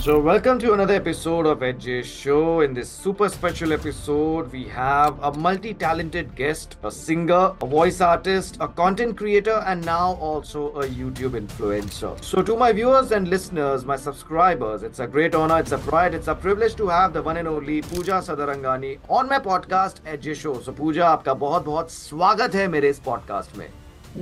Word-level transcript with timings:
So, 0.00 0.20
welcome 0.20 0.60
to 0.60 0.72
another 0.72 0.94
episode 0.94 1.46
of 1.46 1.62
Edge 1.64 2.06
Show. 2.06 2.60
In 2.60 2.74
this 2.74 2.88
super 2.88 3.28
special 3.28 3.72
episode, 3.72 4.52
we 4.52 4.64
have 4.68 5.18
a 5.20 5.32
multi 5.36 5.74
talented 5.74 6.36
guest, 6.36 6.76
a 6.84 6.90
singer, 6.90 7.54
a 7.60 7.66
voice 7.66 8.00
artist, 8.00 8.56
a 8.60 8.68
content 8.68 9.16
creator, 9.16 9.64
and 9.66 9.84
now 9.84 10.14
also 10.14 10.68
a 10.76 10.86
YouTube 10.86 11.34
influencer. 11.40 12.22
So, 12.22 12.40
to 12.42 12.56
my 12.56 12.72
viewers 12.72 13.10
and 13.10 13.28
listeners, 13.28 13.84
my 13.84 13.96
subscribers, 13.96 14.82
it's 14.84 15.00
a 15.00 15.06
great 15.06 15.34
honor, 15.34 15.58
it's 15.58 15.72
a 15.72 15.78
pride, 15.78 16.14
it's 16.14 16.28
a 16.28 16.34
privilege 16.34 16.76
to 16.76 16.86
have 16.86 17.12
the 17.12 17.22
one 17.22 17.36
and 17.36 17.48
only 17.48 17.82
Pooja 17.82 18.22
Sadarangani 18.28 18.98
on 19.08 19.28
my 19.28 19.40
podcast, 19.40 19.96
Edge 20.06 20.36
Show. 20.36 20.60
So, 20.60 20.72
Pooja, 20.72 21.02
आपका 21.02 21.34
बहुत 21.34 21.64
बहुत 21.64 21.90
स्वागत 21.90 22.54
है 22.54 22.68
मेरे 22.68 22.88
इस 22.88 23.00
podcast 23.00 23.56
में. 23.56 23.68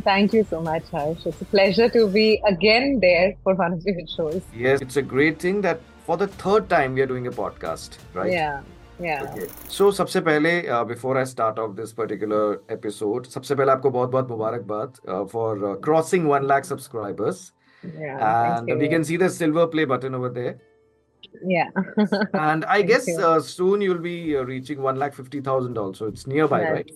Thank 0.02 0.32
you 0.32 0.45
so 0.45 0.61
much, 0.61 0.82
Harsh. 0.91 1.25
It's 1.25 1.41
a 1.41 1.45
pleasure 1.45 1.88
to 1.88 2.06
be 2.09 2.41
again 2.46 2.98
there 3.00 3.34
for 3.45 3.54
one 3.54 3.72
of 3.75 3.82
your 3.84 4.06
shows. 4.14 4.43
Yes, 4.52 4.80
it's 4.80 4.96
a 4.96 5.02
great 5.02 5.38
thing 5.38 5.61
that 5.61 5.80
for 6.06 6.16
the 6.16 6.27
third 6.27 6.68
time 6.68 6.95
we 6.95 7.01
are 7.02 7.06
doing 7.06 7.28
a 7.28 7.30
podcast, 7.30 7.98
right? 8.12 8.33
Yeah. 8.33 8.62
Yeah. 9.01 9.23
Okay. 9.28 9.46
So 9.69 9.91
सबसे 9.91 10.20
पहले 10.27 10.51
uh, 10.69 10.84
before 10.84 11.16
I 11.20 11.24
start 11.24 11.59
off 11.59 11.77
this 11.77 11.92
particular 12.01 12.42
episode, 12.77 13.27
सबसे 13.37 13.55
पहले 13.55 13.73
आपको 13.73 13.91
बहुत 13.91 14.10
बहुत 14.10 14.28
मुबारकबाद 14.30 14.98
uh, 15.09 15.24
for 15.33 15.48
uh, 15.70 15.74
crossing 15.87 16.28
one 16.33 16.46
lakh 16.52 16.64
subscribers. 16.64 17.41
Yeah. 17.83 18.19
And 18.28 18.69
thank 18.69 18.78
we 18.78 18.84
you. 18.84 18.91
can 18.96 19.05
see 19.05 19.16
the 19.16 19.30
silver 19.30 19.66
play 19.77 19.84
button 19.84 20.14
over 20.20 20.28
there. 20.28 20.55
Yeah. 21.55 21.70
And 22.34 22.64
I 22.64 22.77
Thank 22.78 22.88
guess 22.88 23.09
you. 23.09 23.19
uh, 23.19 23.41
soon 23.41 23.80
you'll 23.80 24.05
be 24.06 24.37
uh, 24.37 24.45
reaching 24.45 24.80
one 24.83 24.96
lakh 25.05 25.14
fifty 25.14 25.41
thousand 25.41 25.77
also. 25.78 26.09
It's 26.09 26.27
nearby, 26.27 26.62
Right. 26.62 26.73
right? 26.73 26.91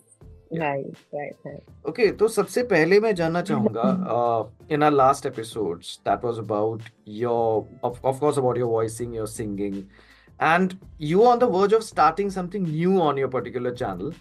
Okay, 1.89 2.11
तो 2.11 2.27
सबसे 2.27 2.63
पहले 2.73 2.99
मैं 2.99 3.13
जानना 3.15 3.41
चाहूँगा 3.41 3.83
uh, 4.15 4.91
last 4.91 5.25
episodes 5.25 5.99
that 6.05 6.23
was 6.23 6.37
about 6.37 6.81
your 7.05 7.65
of, 7.83 7.99
of 8.03 8.19
course 8.19 8.37
about 8.37 8.57
your 8.57 8.67
voicing, 8.67 9.13
your 9.13 9.27
singing, 9.27 9.87
and 10.39 10.77
you 10.99 11.19
were 11.19 11.27
on 11.27 11.39
the 11.39 11.47
verge 11.47 11.73
of 11.73 11.83
starting 11.83 12.29
something 12.29 12.63
new 12.63 13.01
on 13.01 13.17
your 13.17 13.29
particular 13.29 13.71
channel. 13.71 14.13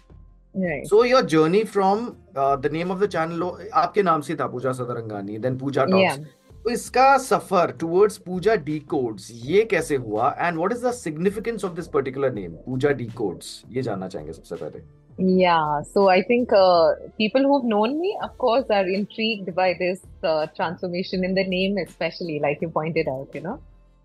Right. 0.55 0.85
So 0.87 1.03
your 1.03 1.23
journey 1.23 1.65
from 1.65 2.17
uh, 2.35 2.55
the 2.57 2.69
name 2.69 2.91
of 2.91 2.99
the 2.99 3.07
channel 3.07 3.43
आपके 3.73 4.03
नाम 4.03 4.21
से 4.21 4.35
था 4.35 4.47
पूजा 4.47 4.71
सदरंगानी 4.71 5.39
then 5.41 5.59
पूजा 5.59 5.85
talks 5.85 6.01
Yeah. 6.01 6.25
तो 6.65 6.69
इसका 6.69 7.17
सफ़र 7.17 7.71
towards 7.77 8.17
पूजा 8.25 8.53
decodes 8.65 9.29
ये 9.45 9.63
कैसे 9.71 9.95
हुआ 9.95 10.35
and 10.41 10.57
what 10.57 10.75
is 10.75 10.83
the 10.85 10.91
significance 10.97 11.65
of 11.69 11.75
this 11.79 11.89
particular 11.95 12.29
name 12.35 12.53
Puja 12.67 12.89
decodes 12.99 13.49
ये 13.75 13.81
जानना 13.81 14.07
चाहेंगे 14.07 14.33
सबसे 14.33 14.55
पहले 14.55 14.79
Yeah. 15.17 15.81
So 15.93 16.09
I 16.09 16.23
think 16.23 16.51
uh, 16.51 16.93
people 17.17 17.41
who've 17.43 17.65
known 17.65 17.99
me, 17.99 18.17
of 18.21 18.37
course, 18.37 18.65
are 18.69 18.87
intrigued 18.87 19.55
by 19.55 19.75
this 19.77 20.01
uh, 20.23 20.47
transformation 20.55 21.23
in 21.23 21.35
the 21.35 21.45
name, 21.45 21.77
especially 21.77 22.39
like 22.39 22.59
you 22.61 22.69
pointed 22.69 23.07
out, 23.07 23.29
you 23.33 23.41
know. 23.41 23.61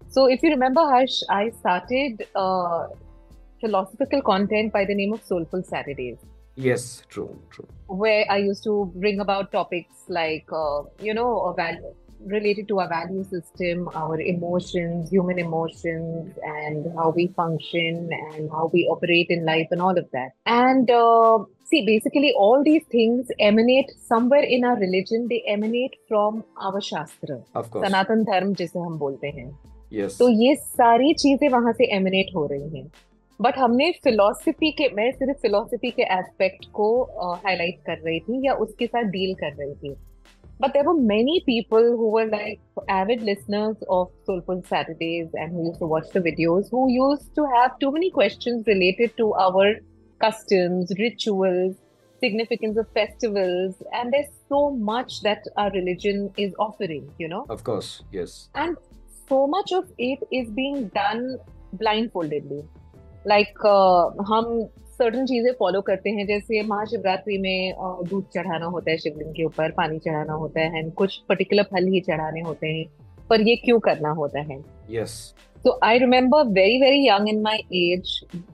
So 0.08 0.26
if 0.26 0.42
you 0.42 0.50
remember, 0.50 0.80
Harsh, 0.80 1.22
I 1.30 1.50
started 1.50 2.26
uh, 2.34 2.88
philosophical 3.60 4.22
content 4.22 4.72
by 4.72 4.84
the 4.84 4.94
name 4.94 5.12
of 5.12 5.22
Soulful 5.22 5.62
Saturdays. 5.62 6.18
yes 6.66 7.02
true 7.08 7.26
true 7.50 7.66
where 7.88 8.24
I 8.30 8.38
used 8.38 8.64
to 8.64 8.92
bring 8.96 9.20
about 9.20 9.50
topics 9.52 9.94
like, 10.08 10.46
uh, 10.52 10.82
you 11.00 11.14
know, 11.14 11.30
a 11.46 11.54
val- 11.54 11.94
related 12.26 12.68
to 12.68 12.80
our 12.80 12.88
value 12.88 13.24
system, 13.24 13.88
our 13.94 14.20
emotions, 14.20 15.10
human 15.10 15.38
emotions, 15.38 16.32
and 16.42 16.86
how 16.96 17.10
we 17.10 17.28
function 17.28 18.10
and 18.12 18.50
how 18.50 18.70
we 18.72 18.86
operate 18.86 19.26
in 19.30 19.44
life 19.44 19.68
and 19.70 19.80
all 19.80 19.96
of 19.98 20.06
that. 20.12 20.32
And 20.46 20.90
uh, 20.90 21.38
see, 21.64 21.84
basically, 21.86 22.32
all 22.36 22.62
these 22.64 22.84
things 22.90 23.28
emanate 23.38 23.90
somewhere 24.06 24.42
in 24.42 24.64
our 24.64 24.76
religion, 24.76 25.28
they 25.28 25.42
emanate 25.48 25.96
from 26.08 26.44
our 26.60 26.80
Shastra, 26.80 27.40
of 27.54 27.70
course 27.70 27.86
Sanatan 27.86 28.24
Dharma, 28.24 28.54
जिसे 28.54 28.78
हम 28.78 28.98
बोलते 28.98 29.28
हैं 29.28 29.50
yes 29.92 30.18
तो 30.18 30.28
ये 30.28 30.54
सारी 30.54 31.12
चीज़ें 31.14 31.48
वहाँ 31.48 31.72
से 31.72 31.94
एमिनेट 31.96 32.34
हो 32.34 32.46
रही 32.46 32.78
हैं 32.78 32.90
बट 33.40 33.58
हमने 33.58 33.90
फिलोसफी 34.04 34.70
के 34.78 34.88
मैं 34.94 35.10
सिर्फ़ 35.12 35.38
फिलोसफी 35.42 35.90
के 35.90 36.02
एस्पेक्ट 36.02 36.64
को 36.74 36.88
हाईलाइट 37.44 37.78
uh, 37.78 37.86
कर 37.86 37.98
रही 38.04 38.20
थी 38.20 38.46
या 38.46 38.54
उसके 38.64 38.86
साथ 38.86 39.10
डील 39.16 39.34
कर 39.34 39.54
रही 39.54 39.74
थी 39.74 39.94
But 40.60 40.72
there 40.72 40.84
were 40.84 40.94
many 40.94 41.42
people 41.46 41.80
who 41.80 42.10
were 42.10 42.26
like 42.26 42.60
avid 42.88 43.22
listeners 43.22 43.76
of 43.88 44.10
Soulful 44.26 44.62
Saturdays 44.66 45.28
and 45.34 45.52
who 45.52 45.66
used 45.68 45.78
to 45.78 45.86
watch 45.86 46.08
the 46.12 46.20
videos 46.20 46.68
who 46.70 46.90
used 46.90 47.34
to 47.36 47.46
have 47.54 47.78
too 47.78 47.92
many 47.92 48.10
questions 48.10 48.66
related 48.66 49.16
to 49.18 49.34
our 49.34 49.76
customs, 50.20 50.92
rituals, 50.98 51.76
significance 52.20 52.76
of 52.76 52.88
festivals 52.92 53.76
and 53.92 54.12
there's 54.12 54.32
so 54.48 54.70
much 54.70 55.20
that 55.22 55.44
our 55.56 55.70
religion 55.70 56.32
is 56.36 56.52
offering 56.58 57.08
you 57.18 57.28
know? 57.28 57.46
Of 57.48 57.62
course 57.62 58.02
yes. 58.12 58.48
And 58.56 58.76
so 59.28 59.46
much 59.46 59.70
of 59.72 59.88
it 59.98 60.18
is 60.32 60.50
being 60.50 60.88
done 60.88 61.38
blindfoldedly. 61.74 62.66
Like 63.24 63.54
uh, 63.64 64.10
hum 64.26 64.68
certain 65.00 65.26
चीज़ें 65.28 65.52
follow 65.58 65.80
करते 65.88 66.10
हैं 66.10 66.26
जैसे 66.26 66.62
महाशिवरात्रि 66.68 67.38
में 67.38 67.72
uh, 67.72 68.08
दूध 68.10 68.24
चढ़ाना 68.34 68.66
होता 68.66 68.90
है 68.90 68.96
शिवलिंग 68.98 69.34
के 69.34 69.44
ऊपर 69.44 69.70
पानी 69.76 69.98
चढ़ाना 69.98 70.32
होता 70.44 70.60
है 70.60 70.82
and 70.82 70.94
कुछ 70.94 71.18
पर्टिकुलर 71.28 71.62
फल 71.74 71.92
ही 71.92 72.00
चढ़ाने 72.08 72.40
होते 72.40 72.66
हैं 72.66 72.86
पर 73.30 73.40
ये 73.48 73.56
क्यों 73.64 73.78
करना 73.88 74.10
होता 74.22 74.40
है 74.52 74.62
yes 74.90 75.20
So 75.64 75.76
I 75.82 75.96
remember 75.98 76.44
very, 76.44 76.78
very 76.80 77.00
young 77.04 77.26
in 77.26 77.42
my 77.42 77.60
age, 77.72 78.10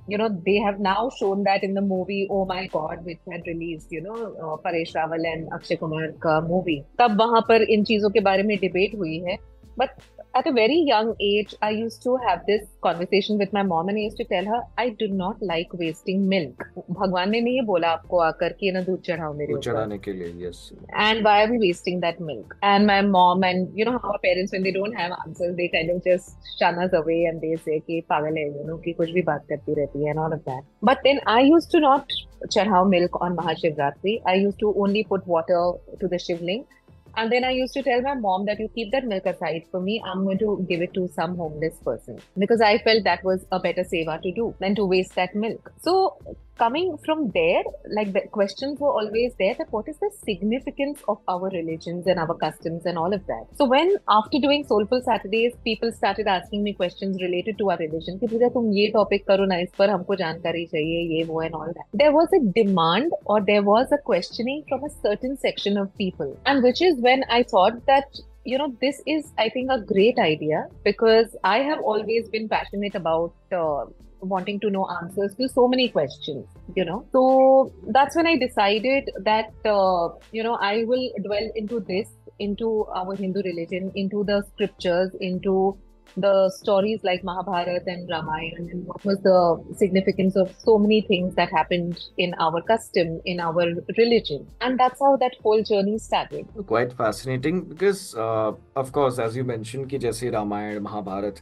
you 0.09 0.17
know, 0.17 0.29
they 0.47 0.55
have 0.57 0.79
now 0.81 1.11
shown 1.11 1.43
that 1.45 1.63
in 1.63 1.75
the 1.75 1.83
movie 1.83 2.27
Oh 2.31 2.47
My 2.47 2.67
God, 2.67 3.05
which 3.05 3.19
had 3.31 3.43
released, 3.47 3.93
you 3.93 4.01
know, 4.01 4.17
uh, 4.43 4.57
Paresh 4.65 4.95
Rawal 4.95 5.27
and 5.33 5.53
Akshay 5.53 5.77
Kumar 5.77 6.09
का 6.19 6.41
movie. 6.49 6.79
तब 7.01 7.19
वहाँ 7.21 7.41
पर 7.49 7.63
इन 7.77 7.85
चीज़ों 7.85 8.11
के 8.11 8.21
बारे 8.21 8.43
में 8.43 8.57
debate 8.59 8.95
हुई 8.95 9.19
है 9.29 9.37
But 9.79 9.91
at 10.36 10.48
a 10.48 10.52
very 10.52 10.78
young 10.88 11.16
age, 11.20 11.56
I 11.62 11.72
used 11.72 12.04
to 12.04 12.16
have 12.28 12.46
this 12.46 12.62
conversation 12.84 13.38
with 13.40 13.52
my 13.52 13.64
mom 13.64 13.90
and 13.90 13.98
I 13.98 14.02
used 14.02 14.18
to 14.18 14.26
tell 14.26 14.46
her, 14.46 14.62
I 14.78 14.90
do 14.90 15.08
not 15.08 15.42
like 15.42 15.74
wasting 15.74 16.28
milk. 16.30 16.66
भगवान 16.90 17.30
ने 17.30 17.42
नहीं 17.42 17.54
ये 17.56 17.62
बोला 17.66 17.90
आपको 17.90 18.20
आकर 18.22 18.54
कि 18.60 18.72
ना 18.72 18.82
दूध 18.90 19.02
चढ़ाओ 19.08 19.34
मेरे 19.34 19.54
वो 19.54 19.58
ऊपर 19.58 19.64
चढ़ाने 19.66 19.98
के 19.98 20.14
लिए 20.14 20.34
yes 20.46 20.60
and 21.06 21.24
why 21.24 21.36
are 21.44 21.50
we 21.52 21.60
wasting 21.64 22.00
that 22.06 22.22
milk? 22.30 22.56
And 22.62 22.88
my 22.92 23.02
mom 23.02 23.44
and 23.44 23.78
you 23.80 23.86
know 23.86 23.98
how 23.98 24.14
our 24.14 24.22
parents 24.28 24.54
when 24.54 24.64
they 24.64 24.74
don't 24.78 24.98
have 25.02 25.18
answers, 25.26 25.56
they 25.58 25.68
kind 25.76 25.94
of 25.96 26.04
just 26.04 26.52
shun 26.60 26.82
us 26.86 26.98
away 27.02 27.20
and 27.32 27.42
they 27.42 27.56
say 27.68 27.80
कि 27.90 28.02
पागल 28.10 28.42
है 28.42 28.48
you 28.56 28.66
know 28.72 28.80
कि 28.86 28.94
कुछ 29.02 29.12
भी 29.18 29.22
बात 29.32 29.46
करती 29.50 29.80
रहती 29.82 30.06
है 30.06 30.16
and 30.16 30.26
all 30.26 30.40
of 30.40 30.44
that. 30.50 30.64
But 30.92 31.08
then 31.10 31.22
I 31.38 31.42
used 31.52 31.72
to 31.72 31.86
not 31.88 32.20
चढ़ाओ 32.48 32.90
milk 32.90 33.22
on 33.22 33.36
Mahashivratri. 33.36 34.20
I 34.28 34.36
used 34.48 34.60
to 34.60 34.76
only 34.86 35.04
put 35.14 35.32
water 35.38 35.64
to 36.02 36.08
the 36.08 36.20
shivling. 36.28 36.68
And 37.17 37.31
then 37.31 37.45
I 37.45 37.51
used 37.51 37.75
to 37.75 37.83
tell 37.83 38.03
my 38.03 38.15
mom 38.15 38.47
that 38.47 38.59
you 38.59 38.69
keep 38.75 38.91
that 38.93 39.05
milk 39.05 39.27
aside 39.27 39.65
for 39.71 39.81
me. 39.81 40.03
I'm 40.05 40.25
going 40.25 40.39
to 40.39 40.65
give 40.69 40.83
it 40.83 40.95
to 40.95 41.09
some 41.09 41.37
homeless 41.37 41.75
person 41.85 42.19
because 42.39 42.61
I 42.61 42.79
felt 42.79 43.05
that 43.05 43.23
was 43.25 43.45
a 43.53 43.61
better 43.61 43.85
seva 43.85 44.21
to 44.21 44.33
do 44.33 44.55
than 44.61 44.75
to 44.75 44.85
waste 44.85 45.15
that 45.15 45.35
milk. 45.35 45.73
So 45.83 46.17
coming 46.58 46.98
from 47.06 47.32
there, 47.34 47.64
like 47.96 48.12
the 48.12 48.22
questions 48.32 48.80
were 48.80 48.92
always 48.92 49.32
there 49.40 49.56
that 49.58 49.72
what 49.72 49.88
is 49.88 49.98
the 50.00 50.10
significance 50.26 51.02
of 51.08 51.18
our 51.28 51.50
religions 51.50 52.06
and 52.06 52.20
our 52.20 52.36
customs 52.36 52.86
and 52.86 52.98
all 52.98 53.14
of 53.14 53.26
that. 53.28 53.46
So 53.56 53.66
when 53.66 53.96
after 54.10 54.40
doing 54.40 54.66
Soulful 54.66 55.02
Saturdays, 55.02 55.54
people 55.64 55.92
started 55.92 56.28
asking 56.28 56.64
me 56.64 56.74
questions 56.74 57.22
related 57.22 57.58
to 57.60 57.70
our 57.72 57.78
religion, 57.78 58.20
कि 58.20 58.28
पूजा 58.28 58.50
तुम 58.54 58.72
ये 58.78 58.92
topic 58.96 59.26
करो 59.28 59.46
ना 59.46 59.58
इस 59.68 59.70
पर 59.80 59.90
हमको 59.90 60.16
जानकारी 60.24 60.66
चाहिए 60.74 61.02
ये 61.18 61.24
वो 61.30 61.46
and 61.46 61.56
all 61.56 61.72
that. 61.78 61.88
There 61.94 62.12
was 62.12 62.28
a 62.34 62.42
demand 62.62 63.14
or 63.26 63.40
there 63.42 63.64
was 63.64 63.92
a 63.92 63.98
questioning 63.98 64.64
from 64.70 64.84
a 64.84 64.90
certain 65.02 65.38
section 65.38 65.78
of 65.78 65.96
people, 65.98 66.38
and 66.46 66.62
which 66.64 66.82
is 66.82 67.00
when 67.00 67.24
I 67.30 67.44
thought 67.44 67.86
that 67.86 68.20
you 68.45 68.59
know 68.59 68.75
this 68.81 69.03
is 69.07 69.33
i 69.39 69.49
think 69.49 69.71
a 69.71 69.81
great 69.81 70.19
idea 70.19 70.67
because 70.85 71.37
i 71.45 71.59
have 71.59 71.81
always 71.81 72.29
been 72.29 72.49
passionate 72.49 72.95
about 72.95 73.33
uh, 73.53 73.85
wanting 74.21 74.59
to 74.61 74.71
know 74.71 74.87
answers 75.01 75.35
to 75.37 75.49
so 75.49 75.69
many 75.69 75.89
questions 75.89 76.47
you 76.75 76.85
know. 76.85 77.07
So 77.13 77.73
that's 77.89 78.17
when 78.17 78.27
i 78.27 78.37
decided 78.37 79.11
that 79.25 79.53
uh, 79.65 80.09
you 80.33 80.43
know 80.43 80.55
i 80.57 80.85
will 80.85 81.11
dwell 81.23 81.51
into 81.55 81.81
this 81.81 82.09
into 82.39 82.87
our 83.01 83.15
hindu 83.15 83.43
religion 83.43 83.93
into 83.95 84.25
the 84.25 84.43
scriptures 84.53 85.11
into 85.21 85.77
the 86.17 86.51
stories 86.51 87.01
like 87.03 87.25
Mahabharata 87.25 87.81
and 87.87 88.09
Ramayana 88.09 88.71
and 88.71 88.87
what 88.87 89.05
was 89.05 89.19
the 89.21 89.63
significance 89.77 90.37
of 90.37 90.55
so 90.59 90.79
many 90.79 91.01
things 91.01 91.35
that 91.35 91.51
happened 91.51 91.99
in 92.17 92.35
our 92.39 92.63
custom, 92.63 93.21
in 93.25 93.41
our 93.41 93.67
religion. 93.99 94.47
And 94.61 94.79
that's 94.79 95.01
how 95.01 95.17
that 95.17 95.33
whole 95.43 95.63
journey 95.63 95.99
started. 95.99 96.47
quite 96.67 96.93
fascinating 96.93 97.63
because 97.65 98.15
uh, 98.15 98.53
of 98.77 98.93
course 98.93 99.19
as 99.19 99.37
you 99.37 99.45
mentioned 99.45 99.89
कि 99.91 99.99
जैसे 99.99 100.31
रामायण 100.31 100.81
महाभारत 100.83 101.41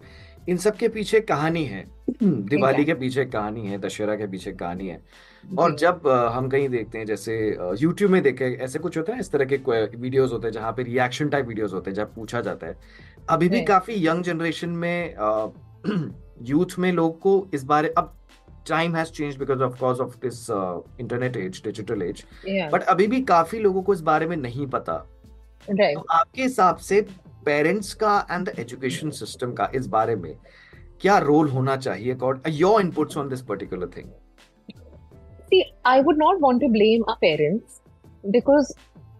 इन 0.48 0.56
सब 0.58 0.76
के 0.76 0.88
पीछे 0.88 1.20
कहानी 1.20 1.64
है 1.64 1.84
दिवाली 2.22 2.84
के 2.84 2.94
पीछे 3.02 3.24
कहानी 3.24 3.66
है 3.66 3.78
दशहरा 3.80 4.16
के 4.16 4.26
पीछे 4.26 4.52
कहानी 4.52 4.88
है 4.88 5.00
और 5.58 5.74
जब 5.76 6.08
हम 6.32 6.48
कहीं 6.48 6.68
देखते 6.68 6.98
हैं 6.98 7.06
जैसे 7.06 7.34
यूट्यूब 7.80 8.10
में 8.10 8.22
देखे 8.22 8.44
ऐसे 8.64 8.78
कुछ 8.78 8.96
होता 8.98 9.12
है 9.12 9.20
इस 9.20 9.30
तरह 9.32 9.44
के 9.52 9.56
वीडियोस 9.96 10.32
होते 10.32 10.46
हैं 10.46 10.52
जहाँ 10.54 10.72
पे 10.76 10.82
रिएक्शन 10.82 11.28
टाइप 11.28 11.46
वीडियोस 11.46 11.72
होते 11.72 11.90
हैं 11.90 11.96
जब 11.96 12.14
पूछा 12.14 12.40
जाता 12.48 12.66
है 12.66 12.76
अभी 13.30 13.48
भी। 13.48 13.62
काफ़ी 13.64 14.06
यंग 14.06 14.24
जनरेशन 14.24 14.68
में 14.68 15.14
यूथ 16.42 16.78
में 16.78 16.90
लोग 16.92 17.18
को 17.20 17.34
इस 17.54 17.64
बारे 17.64 17.94
अब 17.98 18.14
time 18.68 18.94
has 18.96 19.08
change 19.08 19.36
because 19.36 19.62
of 19.62 19.78
cause 19.80 20.00
of 20.00 20.16
this 20.16 20.46
internet 21.00 21.36
age 21.36 21.60
digital 21.64 22.02
age 22.02 22.24
but 22.72 22.82
अभी 22.82 23.06
भी 23.06 23.22
काफ़ी 23.24 23.58
लोगों 23.58 23.82
को 23.82 23.94
इस 23.94 24.00
बारे 24.00 24.26
में 24.26 24.36
नहीं 24.36 24.66
पता 24.66 25.04
right. 25.62 25.94
तो 25.94 26.04
आपके 26.10 26.42
हिसाब 26.42 26.76
से 26.76 27.00
पेरेंट्स 27.44 27.92
का 27.94 28.18
एंड 28.30 28.48
द 28.48 28.58
एजुकेशन 28.58 29.10
सिस्टम 29.10 29.52
का 29.52 29.70
इस 29.74 29.86
बारे 29.86 30.16
में 30.16 30.34
क्या 31.00 31.18
रोल 31.18 31.48
होना 31.48 31.76
चाहिए 31.76 32.14
accord 32.14 32.48
your 32.48 32.80
inputs 32.80 33.16
on 33.16 33.28
this 33.28 33.42
particular 33.42 33.90
thing 33.96 34.10
See, 35.48 35.64
I 35.84 36.00
would 36.00 36.16
not 36.16 36.38
want 36.40 36.62
to 36.62 36.68
blame 36.68 37.02
our 37.04 37.18
parents 37.18 37.80
because 38.24 38.68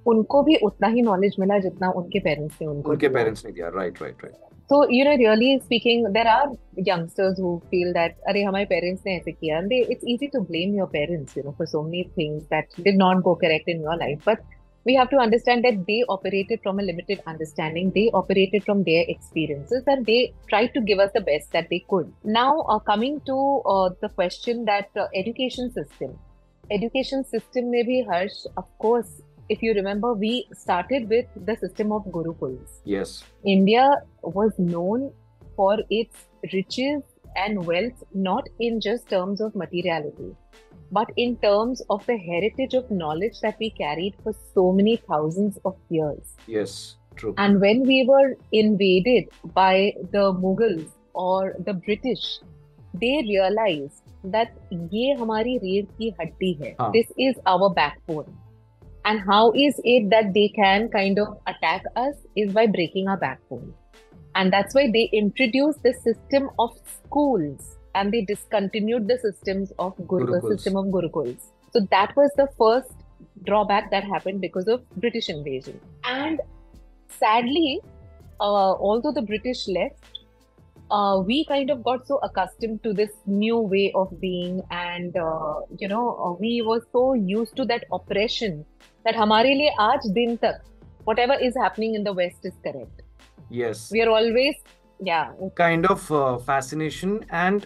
उनको 0.06 0.42
भी 0.42 0.56
उतना 0.64 0.88
ही 0.88 1.02
नॉलेज 1.02 1.36
मिला 1.40 1.58
जितना 1.58 1.90
उनके 1.96 2.20
पेरेंट्स 2.20 2.56
ने 2.62 2.66
उनको 2.68 2.90
उनके 2.90 3.08
पेरेंट्स 3.08 3.44
ने 3.46 3.52
दिया 3.52 3.68
राइट 3.76 4.02
राइट 4.02 4.24
राइट 4.24 4.50
तो 4.70 4.76
you 4.90 5.04
know 5.04 5.14
really 5.16 5.58
speaking 5.58 6.06
there 6.12 6.26
are 6.26 6.56
youngsters 6.78 7.40
who 7.40 7.56
feel 7.70 7.92
that 7.92 8.16
अरे 8.28 8.42
हमारे 8.42 8.64
पेरेंट्स 8.64 9.02
ने 9.06 9.16
ऐसे 9.16 9.32
किया. 9.32 9.58
And 9.58 9.72
it's 9.72 10.04
easy 10.08 10.26
to 10.26 10.40
blame 10.40 10.74
your 10.74 10.86
parents 10.92 11.36
you 11.38 11.44
know 11.44 11.50
for 11.58 11.66
so 11.66 11.82
many 11.82 12.02
things 12.18 12.44
that 12.44 12.80
did 12.80 12.96
not 12.98 13.22
go 13.24 13.34
correct 13.42 13.68
in 13.68 13.80
your 13.82 13.96
life 13.96 14.28
but 14.28 14.38
we 14.86 14.94
have 14.94 15.06
to 15.06 15.18
understand 15.20 15.62
that 15.62 15.78
they 15.86 16.00
operated 16.10 16.60
from 16.60 16.78
a 16.78 16.82
limited 16.82 17.18
understanding 17.28 17.90
they 17.92 18.08
operated 18.14 18.62
from 18.62 18.82
their 18.82 19.10
experiences 19.10 19.84
and 19.88 20.04
they 20.04 20.24
try 20.48 20.66
to 20.74 20.80
give 20.84 21.02
us 21.02 21.10
the 21.16 21.22
best 21.22 21.52
that 21.52 21.68
they 21.68 21.78
could 21.88 22.12
now 22.32 22.78
coming 22.86 23.20
to 23.26 23.36
the 23.68 24.10
question 24.14 24.64
that 24.64 24.98
education 25.14 25.68
system 25.78 26.14
education 26.64 27.22
system 27.30 27.66
में 27.66 27.84
भी 27.86 28.00
Harsh 28.10 28.44
of course 28.58 29.20
If 29.51 29.61
you 29.63 29.73
remember, 29.73 30.13
we 30.13 30.45
started 30.53 31.07
with 31.09 31.25
the 31.49 31.55
system 31.55 31.91
of 31.97 32.05
Gurukuls. 32.15 32.79
yes 32.83 33.23
India 33.45 33.83
was 34.21 34.57
known 34.57 35.11
for 35.55 35.77
its 35.89 36.25
riches 36.53 37.01
and 37.35 37.65
wealth, 37.65 38.03
not 38.13 38.49
in 38.59 38.81
just 38.81 39.07
terms 39.09 39.41
of 39.41 39.55
materiality, 39.55 40.35
but 40.91 41.09
in 41.15 41.35
terms 41.37 41.81
of 41.89 42.05
the 42.07 42.17
heritage 42.17 42.73
of 42.73 42.89
knowledge 42.91 43.39
that 43.41 43.57
we 43.59 43.69
carried 43.79 44.15
for 44.23 44.33
so 44.53 44.71
many 44.71 44.95
thousands 45.09 45.59
of 45.65 45.75
years. 45.89 46.35
yes 46.47 46.95
true 47.21 47.33
And 47.37 47.61
when 47.61 47.83
we 47.91 48.05
were 48.07 48.35
invaded 48.51 49.29
by 49.55 49.93
the 50.11 50.25
Mughals 50.41 50.89
or 51.13 51.55
the 51.69 51.73
British, 51.87 52.25
they 53.03 53.13
realized 53.29 54.03
that 54.35 54.51
ये 54.93 55.13
हमारी 55.21 55.57
रीढ़ 55.63 55.85
की 55.97 56.09
हड्डी 56.19 56.51
है. 56.61 56.75
हाँ. 56.81 56.91
This 56.93 57.11
is 57.27 57.39
our 57.53 57.69
backbone. 57.79 58.29
And 59.04 59.20
how 59.20 59.52
is 59.52 59.80
it 59.84 60.10
that 60.10 60.32
they 60.32 60.48
can 60.48 60.88
kind 60.88 61.18
of 61.18 61.38
attack 61.46 61.82
us 61.96 62.14
is 62.36 62.52
by 62.52 62.66
breaking 62.66 63.08
our 63.08 63.16
backbone. 63.16 63.74
And 64.34 64.52
that's 64.52 64.74
why 64.74 64.90
they 64.90 65.10
introduced 65.12 65.82
the 65.82 65.92
system 65.92 66.50
of 66.58 66.70
schools 66.86 67.76
and 67.94 68.12
they 68.12 68.22
discontinued 68.22 69.08
the 69.08 69.18
systems 69.18 69.72
of 69.78 69.94
guru, 70.06 70.26
Gurukuls. 70.26 70.48
system 70.48 70.76
of 70.76 70.86
gurukuls. 70.86 71.36
So 71.72 71.80
that 71.90 72.14
was 72.16 72.30
the 72.36 72.48
first 72.56 72.92
drawback 73.44 73.90
that 73.90 74.04
happened 74.04 74.40
because 74.40 74.68
of 74.68 74.88
British 74.96 75.28
invasion. 75.28 75.80
And 76.04 76.40
sadly, 77.08 77.80
uh, 78.40 78.72
although 78.74 79.12
the 79.12 79.22
British 79.22 79.68
left, 79.68 80.20
uh, 80.90 81.22
we 81.24 81.44
kind 81.46 81.70
of 81.70 81.82
got 81.82 82.06
so 82.06 82.18
accustomed 82.18 82.82
to 82.82 82.92
this 82.92 83.10
new 83.26 83.58
way 83.58 83.90
of 83.94 84.20
being, 84.20 84.62
and 84.70 85.16
uh, 85.16 85.60
you 85.78 85.88
know, 85.88 86.16
uh, 86.16 86.32
we 86.32 86.62
were 86.62 86.86
so 86.92 87.14
used 87.14 87.56
to 87.56 87.64
that 87.64 87.84
oppression 87.92 88.64
that 89.06 89.16
हमारे 89.16 89.54
लिए 89.54 89.74
आज 89.80 90.06
दिन 90.10 90.36
तक 90.36 90.60
whatever 91.06 91.38
is 91.48 91.56
happening 91.64 91.94
in 91.98 92.04
the 92.04 92.14
West 92.14 92.50
is 92.50 92.58
correct. 92.66 93.02
yes. 93.50 93.90
We 93.92 94.02
are 94.02 94.10
always, 94.10 94.58
yeah, 95.00 95.30
kind 95.56 95.86
of 95.86 96.12
fascination 96.50 97.20
and 97.32 97.62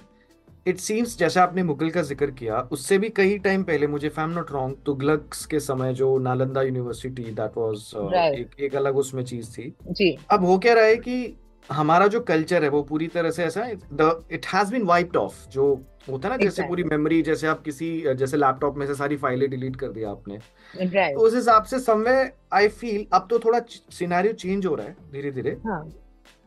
it 0.67 0.79
seems 0.79 1.17
जैसे 1.19 1.41
आपने 1.41 1.63
मुगल 1.63 1.91
का 1.91 2.03
ज़िक्र 2.03 2.31
किया 2.31 2.61
उससे 2.73 2.99
भी 2.99 3.09
कई 3.17 3.39
टाइम 3.39 3.63
पहले 3.65 3.87
मुझे 3.87 4.11
एम 4.19 4.31
नॉट 4.31 4.51
रॉन्ग 4.53 4.77
तुगलक्स 4.87 5.45
के 5.47 5.61
समय 5.61 5.93
जो 5.95 6.19
नालंदा 6.19 6.63
यूनिवर्सिटी 6.63 7.23
दैट 7.23 7.59
वाज 7.59 7.91
एक 8.39 8.61
एक 8.61 8.75
अलग 8.77 8.97
उसमें 8.97 9.25
चीज़ 9.25 9.51
थी। 9.53 9.73
जी। 9.91 10.17
अब 10.31 10.45
हो 10.45 10.59
क्या 10.59 10.75
रहा 10.75 10.85
है 10.85 10.97
कि 10.97 11.37
हमारा 11.71 12.07
जो 12.07 12.21
कल्चर 12.21 12.65
है 12.65 12.69
वो 12.71 12.83
पूरी 12.83 13.07
तरह 13.09 13.31
से 13.31 13.45
ऐसा 13.45 13.69
the 13.93 14.27
it 14.33 14.47
has 14.47 14.73
been 14.73 14.83
wiped 14.83 15.17
off 15.17 15.49
जो 15.49 15.75
होता 16.09 16.29
है 16.29 16.37
ना 16.37 16.45
जैसे 16.45 16.63
पूरी 16.69 16.83
मेमोरी 16.85 17.21
जैसे 17.23 17.47
आप 17.47 17.63
किसी 17.63 17.89
जैसे 18.19 18.37
लैपटॉप 18.37 18.77
में 18.79 18.87
से 18.87 18.95
सारी 18.95 19.17
फाइलें 19.17 19.49
डिलीट 19.51 19.77
कर 19.77 19.89
दिया 19.93 20.11
आपने। 20.11 20.39
Right, 20.39 21.15
तो 21.15 21.21
उस 21.21 21.35
हिसाब 21.35 21.65
से 21.65 21.79
समवे 21.81 22.17
आई 22.55 22.69
फील 22.81 23.07
अब 23.15 23.27
तो 23.31 23.39
थोड़ा 23.45 23.61
सिनेरियो 23.69 24.33
चेंज 24.35 24.67
हो 24.67 24.75
रहा 24.75 24.87
है 24.87 24.97
धीरे 25.13 25.31
धीरे 25.31 25.57
हाँ। 25.67 25.83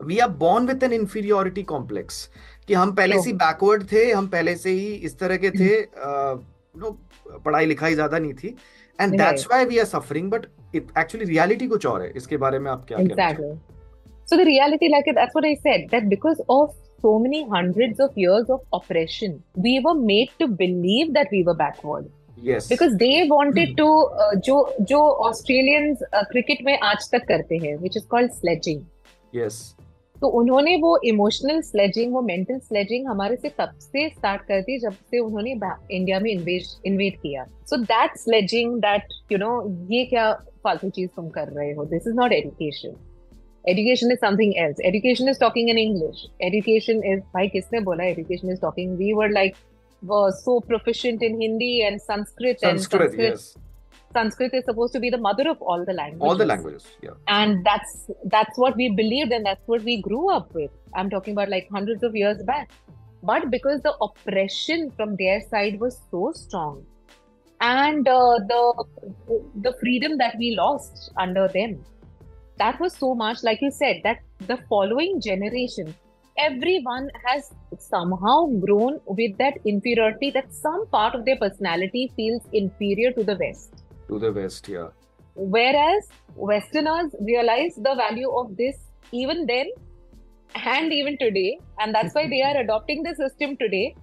We 0.00 0.18
are 0.18 0.28
born 0.44 0.66
with 0.66 0.82
an 0.82 0.92
inferiority 0.92 1.62
complex 1.72 2.28
कि 2.68 2.74
हम 2.74 2.92
पहले 2.94 3.20
से 3.22 3.32
बैकवर्ड 3.42 3.90
थे 3.92 4.10
हम 4.10 4.28
पहले 4.28 4.56
से 4.56 4.70
ही 4.70 4.92
इस 5.08 5.18
तरह 5.18 5.36
के 5.44 5.50
थे 5.50 5.80
नो 6.76 6.90
पढ़ाई 7.44 7.66
लिखाई 7.66 7.94
ज़्यादा 7.94 8.18
नहीं 8.18 8.34
थी। 8.34 8.56
And 8.98 9.16
that's 9.18 9.46
why 9.50 9.64
we 9.64 9.78
are 9.78 9.84
suffering 9.86 10.30
but 10.30 10.46
it 10.74 10.86
actually 10.98 11.26
reality 11.26 11.66
कुछ 11.68 11.86
और 11.86 12.02
है। 12.02 12.12
इसके 12.16 12.36
बारे 12.36 12.58
में 12.58 12.70
आप 12.70 12.84
क्या 12.88 12.98
कहना 12.98 13.14
चाहेंगे 13.14 13.42
Exactly. 13.42 13.66
So 14.28 14.36
the 14.38 14.44
reality, 14.46 14.88
like 14.90 15.06
that's 15.14 15.36
what 15.36 15.46
I 15.46 15.54
said, 15.62 15.86
that 15.92 16.04
because 16.10 16.40
of 16.54 16.74
so 17.02 17.18
many 17.18 17.42
hundreds 17.48 18.00
of 18.00 18.16
years 18.16 18.50
of 18.50 18.60
oppression, 18.72 19.42
we 19.56 19.80
were 19.80 19.94
made 19.94 20.30
to 20.38 20.48
believe 20.48 21.12
that 21.14 21.28
we 21.32 21.42
were 21.42 21.54
backward 21.56 22.08
yes 22.44 22.68
because 22.68 22.96
they 22.96 23.28
wanted 23.28 23.76
to 23.76 23.88
uh, 24.18 24.34
जो 24.46 24.56
जो 24.90 25.00
Australians 25.28 26.02
uh, 26.04 26.24
cricket 26.32 26.64
में 26.64 26.78
आज 26.78 27.10
तक 27.12 27.26
करते 27.28 27.58
हैं, 27.66 27.76
which 27.82 28.00
is 28.00 28.08
called 28.14 28.40
sledging. 28.40 28.80
Yes 29.34 29.60
तो 30.16 30.28
उन्होंने 30.38 30.76
वो 30.76 30.98
इमोशनल 31.08 31.60
स्लेजिंग 31.62 32.12
वो 32.12 32.20
मेंटल 32.22 32.58
स्लेजिंग 32.58 33.06
हमारे 33.08 33.36
से 33.36 33.48
तब 33.58 33.70
से 33.82 34.08
स्टार्ट 34.08 34.42
कर 34.48 34.60
दी 34.62 34.78
जब 34.78 34.92
से 35.10 35.18
उन्होंने 35.18 35.52
इंडिया 35.96 36.18
में 36.20 36.30
इन्वेट 36.30 37.14
किया 37.22 37.44
so 37.70 37.76
that 37.84 38.16
sledging 38.18 38.74
that 38.80 39.14
you 39.32 39.38
know 39.38 39.52
ये 39.90 40.04
क्या 40.06 40.32
फालतू 40.64 40.90
चीज़ 40.90 41.08
तुम 41.16 41.28
कर 41.36 41.48
रहे 41.48 41.72
हो 41.74 41.84
this 41.84 42.06
is 42.08 42.14
not 42.16 42.32
education 42.32 42.96
Education 43.68 44.10
is 44.10 44.18
something 44.20 44.58
else. 44.58 44.76
Education 44.82 45.28
is 45.28 45.38
talking 45.38 45.68
in 45.68 45.76
English. 45.76 46.26
Education 46.40 47.02
is 47.04 47.22
by 47.32 47.50
bola 47.84 48.04
education 48.04 48.50
is 48.50 48.58
talking. 48.58 48.96
We 48.96 49.12
were 49.14 49.28
like 49.30 49.56
were 50.02 50.32
so 50.32 50.60
proficient 50.60 51.22
in 51.22 51.40
Hindi 51.40 51.82
and 51.82 52.00
Sanskrit, 52.00 52.60
Sanskrit 52.60 53.02
and 53.02 53.10
Sanskrit. 53.10 53.30
Yes. 53.30 53.56
Sanskrit 54.12 54.54
is 54.54 54.64
supposed 54.64 54.92
to 54.92 55.00
be 55.00 55.08
the 55.10 55.18
mother 55.18 55.48
of 55.48 55.60
all 55.62 55.84
the 55.84 55.92
languages. 55.92 56.28
All 56.28 56.36
the 56.36 56.46
languages, 56.46 56.86
yeah. 57.00 57.10
And 57.28 57.64
that's 57.64 58.10
that's 58.24 58.58
what 58.58 58.76
we 58.76 58.90
believed 58.90 59.30
and 59.30 59.46
that's 59.46 59.66
what 59.66 59.82
we 59.82 60.02
grew 60.02 60.30
up 60.30 60.52
with. 60.52 60.70
I'm 60.94 61.10
talking 61.10 61.32
about 61.32 61.48
like 61.48 61.68
hundreds 61.70 62.02
of 62.02 62.16
years 62.16 62.42
back. 62.42 62.70
But 63.22 63.50
because 63.50 63.82
the 63.82 63.94
oppression 64.00 64.90
from 64.96 65.16
their 65.16 65.42
side 65.48 65.78
was 65.78 66.00
so 66.10 66.32
strong, 66.34 66.84
and 67.60 68.08
uh, 68.08 68.38
the 68.48 68.84
the 69.56 69.74
freedom 69.80 70.16
that 70.18 70.34
we 70.38 70.56
lost 70.56 71.12
under 71.16 71.46
them, 71.46 71.84
that 72.60 72.78
was 72.78 72.94
so 72.94 73.14
much, 73.14 73.42
like 73.42 73.60
you 73.62 73.70
said, 73.70 74.00
that 74.04 74.20
the 74.46 74.58
following 74.68 75.20
generation, 75.20 75.94
everyone 76.38 77.08
has 77.26 77.50
somehow 77.78 78.46
grown 78.64 79.00
with 79.06 79.36
that 79.38 79.54
inferiority 79.64 80.30
that 80.30 80.52
some 80.52 80.86
part 80.88 81.14
of 81.14 81.24
their 81.24 81.36
personality 81.36 82.12
feels 82.16 82.42
inferior 82.52 83.12
to 83.12 83.24
the 83.24 83.36
West. 83.36 83.82
To 84.08 84.18
the 84.18 84.32
West, 84.32 84.68
yeah. 84.68 84.88
Whereas 85.34 86.08
Westerners 86.36 87.14
realize 87.20 87.76
the 87.76 87.94
value 87.94 88.30
of 88.30 88.56
this 88.56 88.76
even 89.12 89.46
then 89.46 89.70
and 90.54 90.92
even 90.92 91.16
today, 91.16 91.58
and 91.78 91.94
that's 91.94 92.14
why 92.14 92.28
they 92.28 92.42
are 92.42 92.56
adopting 92.64 93.02
the 93.02 93.14
system 93.14 93.56
today. 93.56 93.94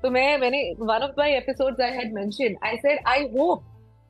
So, 0.00 0.10
when 0.10 0.42
one 0.78 1.02
of 1.02 1.16
my 1.16 1.30
episodes 1.30 1.80
I 1.80 1.90
had 1.90 2.12
mentioned, 2.12 2.56
I 2.62 2.78
said, 2.82 2.98
I 3.04 3.28
hope 3.36 3.64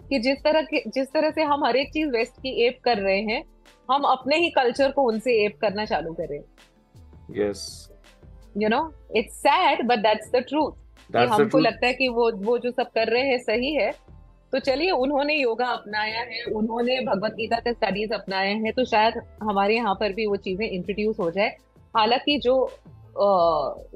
कि 0.08 0.18
जिस 0.18 0.38
तरह 0.44 0.62
के 0.62 0.82
जिस 0.88 1.12
तरह 1.12 1.30
से 1.30 1.42
हम 1.44 1.64
हर 1.64 1.76
एक 1.76 1.92
चीज़ 1.92 2.08
वेस्ट 2.10 2.40
की 2.42 2.50
एप 2.66 2.78
कर 2.84 2.98
रहे 2.98 3.20
हैं 3.22 3.42
हम 3.88 4.02
अपने 4.06 4.36
ही 4.36 4.50
कल्चर 4.50 4.90
को 4.92 5.02
उनसे 5.02 5.34
एप 5.44 5.58
करना 5.60 5.84
चालू 5.84 6.12
करें 6.12 6.40
yes 7.38 7.62
you 8.56 8.68
know 8.68 8.80
it's 9.16 9.36
sad 9.38 9.86
but 9.86 9.98
that's 9.98 10.30
the 10.32 10.44
truth 10.48 11.16
हमको 11.16 11.58
लगता 11.58 11.86
है 11.86 11.92
कि 11.94 12.08
वो 12.08 12.30
वो 12.42 12.58
जो 12.58 12.70
सब 12.70 12.90
कर 12.90 13.08
रहे 13.08 13.22
हैं 13.22 13.38
सही 13.38 13.74
है। 13.74 13.90
तो 14.52 14.58
चलिए 14.58 14.90
उन्होंने 14.92 15.34
योगा 15.34 15.66
अपनाया 15.66 16.20
है 16.22 16.42
उन्होंने 16.56 16.98
भगवत 17.00 17.32
गीता 17.32 17.56
के 17.60 17.72
स्टडीज़ 17.72 18.12
अपनाए 18.14 18.52
हैं 18.54 18.72
तो 18.72 18.84
शायद 18.84 19.14
हमारे 19.42 19.76
यहाँ 19.76 19.94
पर 20.00 20.12
भी 20.12 20.26
वो 20.26 20.36
चीज़ें 20.36 20.68
इंट्रोड्यूस 20.68 21.18
हो 21.20 21.30
जाए। 21.30 21.48
हालाँकि 21.94 22.38
जो 22.38 22.54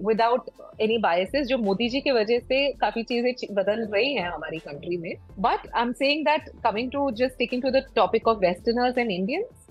विदाउट 0.07 0.51
एनी 0.81 0.97
बायसेस 0.99 1.47
जो 1.47 1.59
मोदी 1.59 1.89
जी 1.89 2.01
की 2.01 2.11
वजह 2.11 2.39
से 2.39 2.61
काफ़ी 2.81 3.03
चीज़ें 3.03 3.55
बदल 3.55 3.87
रही 3.93 4.15
हैं 4.15 4.29
हमारी 4.31 4.59
कंट्री 4.59 4.97
में. 4.97 5.15
But 5.39 5.69
I 5.75 5.83
am 5.83 5.93
saying 5.93 6.25
that 6.27 6.49
coming 6.65 6.91
to 6.91 7.11
just 7.23 7.39
taking 7.39 7.63
to 7.63 7.71
the 7.71 7.85
topic 7.97 8.29
of 8.29 8.39
westerners 8.39 8.99
and 8.99 9.11
Indians 9.11 9.69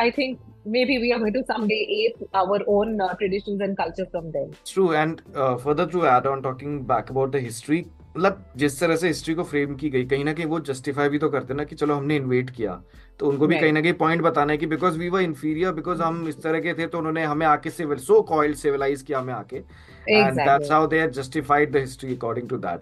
I 0.00 0.10
think 0.18 0.38
maybe 0.84 0.96
we 0.98 1.10
are 1.10 1.30
to 1.32 1.40
someday 1.46 1.80
ape 1.94 2.18
our 2.40 2.58
own 2.72 3.00
uh, 3.00 3.08
traditions 3.20 3.62
and 3.66 3.76
culture 3.78 4.06
from 4.12 4.30
them. 4.36 4.52
True 4.72 4.92
and 4.92 5.20
further 5.64 5.86
to 5.92 6.04
add 6.06 6.26
on 6.26 6.42
talking 6.42 6.80
back 6.88 7.10
about 7.10 7.32
the 7.32 7.42
history 7.44 7.84
मतलब 8.16 8.44
जिस 8.56 8.78
तरह 8.80 8.96
से 8.96 9.08
history 9.08 9.34
को 9.34 9.44
frame 9.44 9.74
की 9.76 9.90
गई 9.90 10.04
कहीं 10.06 10.24
ना 10.24 10.32
कहीं 10.32 10.46
वो 10.46 10.60
जस्टिफाई 10.62 11.08
भी 11.08 11.18
तो 11.18 11.28
करते 11.30 11.54
ना 11.54 11.64
कि 11.64 11.76
चलो 11.76 11.94
हमने 11.94 12.16
इन्वेट 12.16 12.50
किया। 12.50 12.82
तो 13.20 13.26
उनको 13.28 13.46
भी 13.46 13.58
कहीं 13.58 13.72
ना 13.72 13.80
कहीं 13.80 13.92
पॉइंट 13.94 14.22
बताना 14.22 14.52
है 14.52 14.58
कि 14.58 14.66
because 14.66 14.98
we 14.98 15.08
were 15.08 15.20
inferior 15.22 15.72
because 15.72 16.02
हम 16.02 16.26
इस 16.28 16.42
तरह 16.42 16.60
के 16.60 16.74
थे 16.74 16.86
तो 16.86 16.98
उन्होंने 16.98 17.24
हमें 17.24 17.46
आके 17.46 17.70
सिविल 17.70 17.98
सो 18.00 18.20
कॉइल्ड 18.28 18.56
सिविलाइज 18.56 19.02
किया 19.02 19.18
हमें 19.18 19.32
आके। 19.34 19.56
And 19.56 20.34
that's 20.34 20.70
how 20.72 20.86
they 20.86 21.06
justified 21.10 21.72
the 21.72 21.76
history 21.78 22.14
according 22.16 22.48
to 22.48 22.56
that 22.58 22.80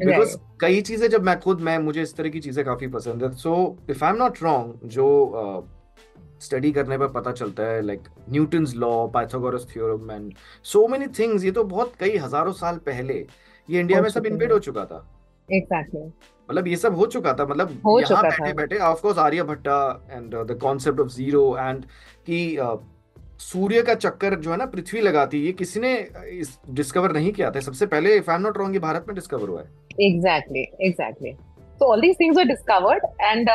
because 0.00 0.36
कई 0.60 0.80
चीज़ें 0.82 1.08
जब 1.08 1.24
मैं 1.24 1.38
खुद 1.40 1.60
मैं 1.60 1.78
मुझे 1.80 2.02
इस 2.02 2.16
तरह 2.16 2.28
की 2.30 2.40
चीज़ें 2.40 2.64
काफ़ी 2.64 2.86
पसंद 2.88 3.24
है। 3.24 3.32
So 3.36 3.76
if 3.90 4.04
I 4.04 4.10
am 4.10 4.16
not 4.18 4.42
wrong 4.42 4.88
जो 4.88 5.08
स्टडी 6.40 6.70
करने 6.72 6.98
पर 6.98 7.08
पता 7.12 7.32
चलता 7.32 7.62
है 7.62 7.80
like 7.82 8.02
Newton's 8.30 8.74
law 8.76 9.06
Pythagoras 9.14 9.66
theorem 9.72 10.10
and 10.10 10.32
so 10.64 10.86
many 10.88 11.06
things 11.18 11.44
ये 11.44 11.50
तो 11.50 11.64
बहुत 11.72 11.92
कई 12.00 12.16
हज़ारों 12.16 12.52
साल 12.54 12.76
पहले 12.86 13.24
ये 13.70 13.80
इंडिया 13.80 14.02
में 14.02 14.08
सब 14.10 14.26
इन्वेड 14.26 14.52
हो। 14.52 14.58
चुका 14.60 14.84
था। 14.84 15.06
एग्जैक्टली 15.48 16.00
मतलब 16.48 16.68
ये 16.68 16.76
सब 16.76 16.96
हो 16.96 17.06
चुका 17.08 17.32
था 17.34 17.44
मतलब 17.46 17.80
हो 17.86 17.98
यहाँ 18.00 18.22
बैठे 18.22 18.52
बैठे 18.54 18.78
of 18.84 19.02
course 19.02 19.18
Aryabhatta 19.18 19.80
and 20.10 20.34
the 20.46 20.58
concept 20.62 21.00
of 21.00 21.08
zero 21.10 21.44
and 21.58 21.84
कि 22.26 22.56
uh, 22.58 22.76
सूर्य 23.40 23.82
का 23.82 23.94
चक्कर 23.96 24.34
जो 24.36 24.50
है 24.50 24.56
ना 24.56 24.64
पृथ्वी 24.72 25.00
लगाती 25.00 25.38
है 25.40 25.46
ये 25.46 25.52
किसी 25.58 25.80
ने 25.80 25.92
इस 26.30 26.58
डिस्कवर 26.70 27.12
नहीं 27.12 27.32
किया 27.32 27.50
था। 27.50 27.60
सबसे 27.60 27.86
पहले 27.86 28.16
if 28.16 28.30
I 28.30 28.36
am 28.36 28.42
not 28.42 28.58
wrong 28.58 28.74
ये 28.74 28.80
भारत 28.80 29.04
में 29.08 29.14
डिस्कवर 29.14 29.48
हुआ 29.48 29.60
है। 29.60 30.06
एग्जैक्टली 30.06 30.66
एग्जैक्टली 30.86 31.32
तो 31.80 31.86
all 31.86 32.00
these 32.00 32.16
things 32.20 32.36
were 32.36 32.44
discovered 32.44 33.04
and 33.20 33.50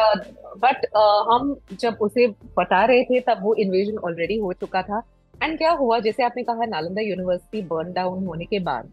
but 0.59 0.85
हम 1.31 1.55
जब 1.79 1.97
उसे 2.01 2.27
बता 2.57 2.83
रहे 2.85 3.03
थे 3.03 3.19
तब 3.27 3.43
वो 3.43 3.53
इन्वेजन 3.55 3.97
ऑलरेडी 3.99 4.37
हो 4.37 4.53
चुका 4.53 4.81
था। 4.81 5.01
एंड 5.33 5.57
क्या 5.57 5.71
हुआ? 5.73 5.99
जैसे 5.99 6.23
आपने 6.23 6.43
कहा 6.43 6.65
नालंदा 6.65 7.01
यूनिवर्सिटी 7.01 7.61
बर्न 7.67 7.93
डाउन 7.93 8.25
होने 8.25 8.45
के 8.45 8.59
बाद 8.61 8.89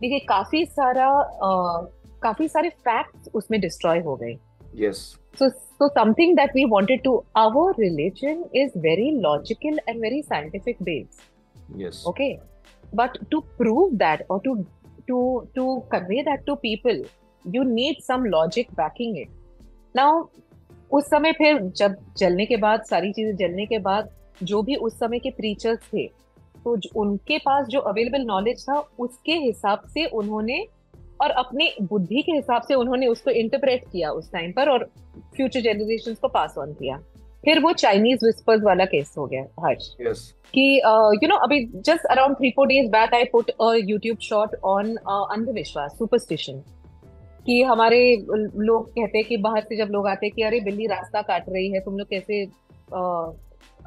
देखिए 0.00 0.18
काफ़ी 0.28 0.64
सारा 0.66 1.08
uh, 1.48 1.90
काफ़ी 2.22 2.48
सारे 2.48 2.68
फैक्ट्स 2.88 3.28
उसमें 3.34 3.60
डिस्ट्रॉय 3.60 4.00
हो 4.00 4.16
गए 4.16 4.38
yes 4.76 5.04
So, 5.38 5.46
so 5.78 5.90
something 5.94 6.36
that 6.36 6.52
we 6.54 6.64
wanted 6.64 7.02
to, 7.04 7.12
our 7.34 7.74
religion 7.76 8.44
is 8.54 8.70
very 8.76 9.06
logical 9.22 9.78
and 9.88 10.00
very 10.00 10.22
scientific 10.22 10.82
based. 10.88 11.22
Yes 11.78 12.04
Okay. 12.06 12.40
But 12.92 13.18
to 13.32 13.40
prove 13.58 13.98
that 13.98 14.22
or 14.28 14.40
to 14.42 14.54
to 15.08 15.18
to 15.56 15.64
convey 15.90 16.22
that 16.22 16.46
to 16.46 16.56
people, 16.56 17.02
you 17.44 17.64
need 17.64 18.02
some 18.10 18.28
logic 18.34 18.70
backing 18.76 19.16
it. 19.16 19.32
Now, 19.94 20.10
उस 20.92 21.08
समय 21.10 21.32
फिर 21.32 21.58
जब 21.76 21.96
जलने 22.18 22.46
के 22.46 22.56
बाद 22.56 22.82
सारी 22.90 23.12
चीज़ें 23.12 23.36
जलने 23.36 23.66
के 23.66 23.78
बाद 23.78 24.10
जो 24.42 24.62
भी 24.62 24.74
उस 24.86 24.98
समय 24.98 25.18
के 25.18 25.30
प्रीचर्स 25.30 25.92
थे 25.92 26.06
तो 26.64 26.76
उनके 26.96 27.38
पास 27.38 27.66
जो 27.66 27.80
अवेलेबल 27.80 28.24
नॉलेज 28.26 28.64
था 28.68 28.78
उसके 28.98 29.32
हिसाब 29.38 29.82
से 29.94 30.04
उन्होंने 30.12 30.64
और 31.20 31.30
अपने 31.30 31.72
बुद्धि 31.82 32.22
के 32.22 32.32
हिसाब 32.32 32.62
से 32.62 32.74
उन्होंने 32.74 33.06
उसको 33.06 33.30
इंटरप्रेट 33.30 33.84
किया 33.92 34.10
उस 34.10 34.32
टाइम 34.32 34.52
पर 34.52 34.68
और 34.68 34.84
फ्यूचर 35.36 35.60
जनरेशन 35.60 36.14
को 36.14 36.28
पास 36.28 36.54
ऑन 36.58 36.72
किया। 36.72 36.96
फिर 37.44 37.60
वो 37.60 37.72
चाइनीज़ 37.72 38.24
विस्पर्स 38.26 38.62
वाला 38.62 38.84
केस 38.84 39.14
हो 39.18 39.26
गया 39.26 39.42
हर्ष। 39.66 39.88
यस 40.00 40.32
कि 40.54 40.64
यू 41.22 41.28
नो 41.28 41.36
अभी 41.36 41.64
just 41.66 42.06
around 42.10 42.36
three 42.36 42.50
four 42.50 42.66
days 42.66 42.90
back 42.90 43.14
I 43.14 43.24
put 43.24 43.50
a 43.50 43.72
YouTube 43.76 44.18
short 44.18 44.54
on 44.64 44.94
अंधविश्वास 44.96 45.98
सुपरस्टिशन 45.98 46.62
कि 47.46 47.62
हमारे 47.62 48.00
लोग 48.26 48.88
कहते 48.90 49.18
हैं 49.18 49.26
कि 49.26 49.36
बाहर 49.36 49.62
से 49.62 49.76
जब 49.76 49.88
लोग 49.90 50.06
आते 50.08 50.26
हैं 50.26 50.34
कि 50.36 50.42
अरे 50.42 50.60
बिल्ली 50.60 50.86
रास्ता 50.86 51.22
काट 51.22 51.48
रही 51.48 51.70
है 51.70 51.80
तुम 51.80 51.98
लोग 51.98 52.08
कैसे 52.08 52.44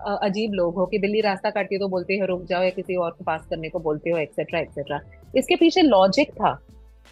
अजीब 0.06 0.54
लोग 0.54 0.76
हो 0.76 0.86
कि 0.86 1.00
बिल्ली 1.00 1.22
रास्ता 1.22 1.50
काटती 1.50 1.76
है 1.76 1.80
तो 1.80 1.88
बोलते 1.88 2.18
हो 2.18 2.26
रुक 2.26 2.44
जाओ 2.44 2.64
या 2.64 2.70
किसी 2.70 2.96
और 2.96 3.12
को 3.12 3.24
पास 3.24 3.46
करने 3.50 3.70
को 3.70 3.80
बोलते 3.80 4.10
हो 4.10 4.18
एक्सेट्रा 4.18 4.60
एक्सेट्रा 4.60 5.00
इसके 5.36 5.56
पीछे 5.56 5.82
लॉजिक 5.82 6.32
था। 6.32 6.60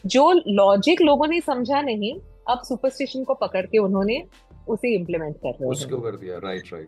जो 0.06 0.32
लॉजिक 0.48 1.02
लोगों 1.02 1.28
ने 1.28 1.40
समझा 1.42 1.82
नहीं 1.82 2.14
अब 2.48 2.62
सुपरस्टिशन 2.64 3.24
को 3.24 3.34
पकड़ 3.34 3.66
के 3.66 3.78
उन्होंने 3.78 4.24
उसे 4.68 4.96
इम्प्लीमेंट 4.96 5.36
कर 5.46 6.86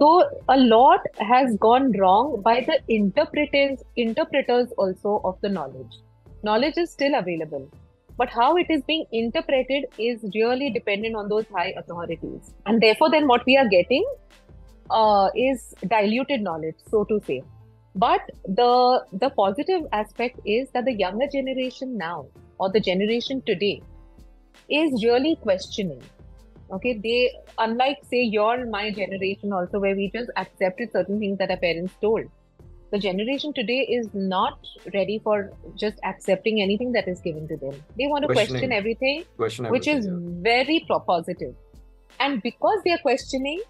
तो 0.00 0.18
a 0.50 0.54
lot 0.54 1.08
has 1.22 1.56
gone 1.56 1.94
wrong 1.94 2.38
by 2.42 2.60
the 2.60 2.78
interpretance 2.90 3.82
interpreters 3.98 4.72
also 4.80 5.16
of 5.16 5.46
the 5.46 5.50
knowledge 5.52 6.00
knowledge 6.44 6.78
is 6.78 6.90
still 6.90 7.14
available 7.14 7.66
but 8.18 8.28
how 8.32 8.56
it 8.58 8.70
is 8.70 8.82
being 8.86 9.04
interpreted 9.14 9.86
is 10.00 10.26
really 10.26 10.70
dependent 10.70 11.16
on 11.16 11.28
those 11.28 11.44
high 11.56 11.72
authorities 11.72 12.54
and 12.68 12.80
therefore 12.80 13.10
then 13.10 13.24
what 13.24 13.42
we 13.46 13.54
are 13.54 13.68
getting 13.68 14.04
uh, 14.90 15.28
is 15.34 15.74
diluted 15.86 16.42
knowledge, 16.42 16.76
so 16.90 17.04
to 17.04 17.20
say. 17.26 17.42
But 17.94 18.20
the 18.44 19.04
the 19.12 19.30
positive 19.30 19.82
aspect 19.92 20.40
is 20.44 20.70
that 20.72 20.84
the 20.84 20.92
younger 20.92 21.26
generation 21.32 21.96
now, 21.96 22.26
or 22.58 22.70
the 22.70 22.80
generation 22.80 23.42
today, 23.46 23.82
is 24.68 25.04
really 25.04 25.36
questioning. 25.42 26.02
Okay, 26.70 26.98
they 27.02 27.30
unlike 27.58 27.98
say 28.10 28.22
your 28.22 28.66
my 28.66 28.90
generation 28.90 29.52
also 29.52 29.78
where 29.78 29.96
we 29.96 30.10
just 30.10 30.30
accepted 30.36 30.92
certain 30.92 31.18
things 31.18 31.38
that 31.38 31.50
our 31.50 31.56
parents 31.56 31.94
told. 32.00 32.26
The 32.90 32.98
generation 32.98 33.52
today 33.52 33.80
is 33.80 34.08
not 34.14 34.58
ready 34.94 35.18
for 35.22 35.52
just 35.76 35.98
accepting 36.04 36.62
anything 36.62 36.92
that 36.92 37.06
is 37.06 37.20
given 37.20 37.46
to 37.48 37.56
them. 37.56 37.74
They 37.98 38.06
want 38.06 38.26
to 38.26 38.32
question 38.32 38.72
everything, 38.72 39.24
question 39.36 39.66
everything 39.66 39.72
which 39.72 39.88
is 39.88 40.06
yeah. 40.06 40.42
very 40.42 40.86
positive. 41.06 41.54
And 42.20 42.42
because 42.42 42.80
they 42.84 42.92
are 42.92 42.98
questioning, 42.98 43.60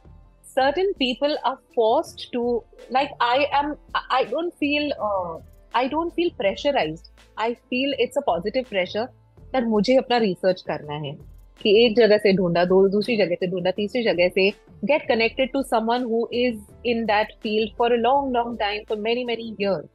certain 0.58 0.94
people 1.00 1.36
are 1.44 1.58
forced 1.75 2.32
to 2.34 2.63
like 2.92 3.12
i 3.20 3.48
am 3.51 3.75
i 3.96 4.01
I 4.20 4.24
don't 4.32 4.53
feel 4.63 4.92
uh, 5.10 5.34
i 5.82 5.88
don't 5.94 6.13
feel 6.18 6.32
pressurized 6.42 7.10
i 7.46 7.53
feel 7.70 7.94
it's 8.06 8.20
a 8.22 8.25
positive 8.32 8.70
pressure 8.74 9.08
that 9.53 9.70
मुझे 9.75 9.96
अपना 9.98 10.18
research 10.25 10.62
करना 10.68 10.94
है 11.08 11.13
कि 11.62 11.74
एक 11.86 11.96
जगह 11.98 12.18
से 12.18 12.34
ढूंढा 12.38 12.63
दो 12.65 12.77
दूसरी 12.89 13.18
जगह 13.18 13.36
से 13.42 13.48
ढूंढा 13.48 13.72
तीसरी 13.80 14.03
जगह 14.03 14.30
से 14.38 14.51
get 14.92 15.06
connected 15.10 15.51
to 15.51 15.63
someone 15.68 16.06
who 16.13 16.22
is 16.38 16.56
in 16.94 17.06
that 17.10 17.30
field 17.44 17.70
for 17.82 17.92
a 17.98 18.00
long 18.06 18.32
long 18.38 18.58
time 18.62 18.88
for 18.88 18.98
many 19.03 19.24
many 19.30 19.46
years 19.60 19.86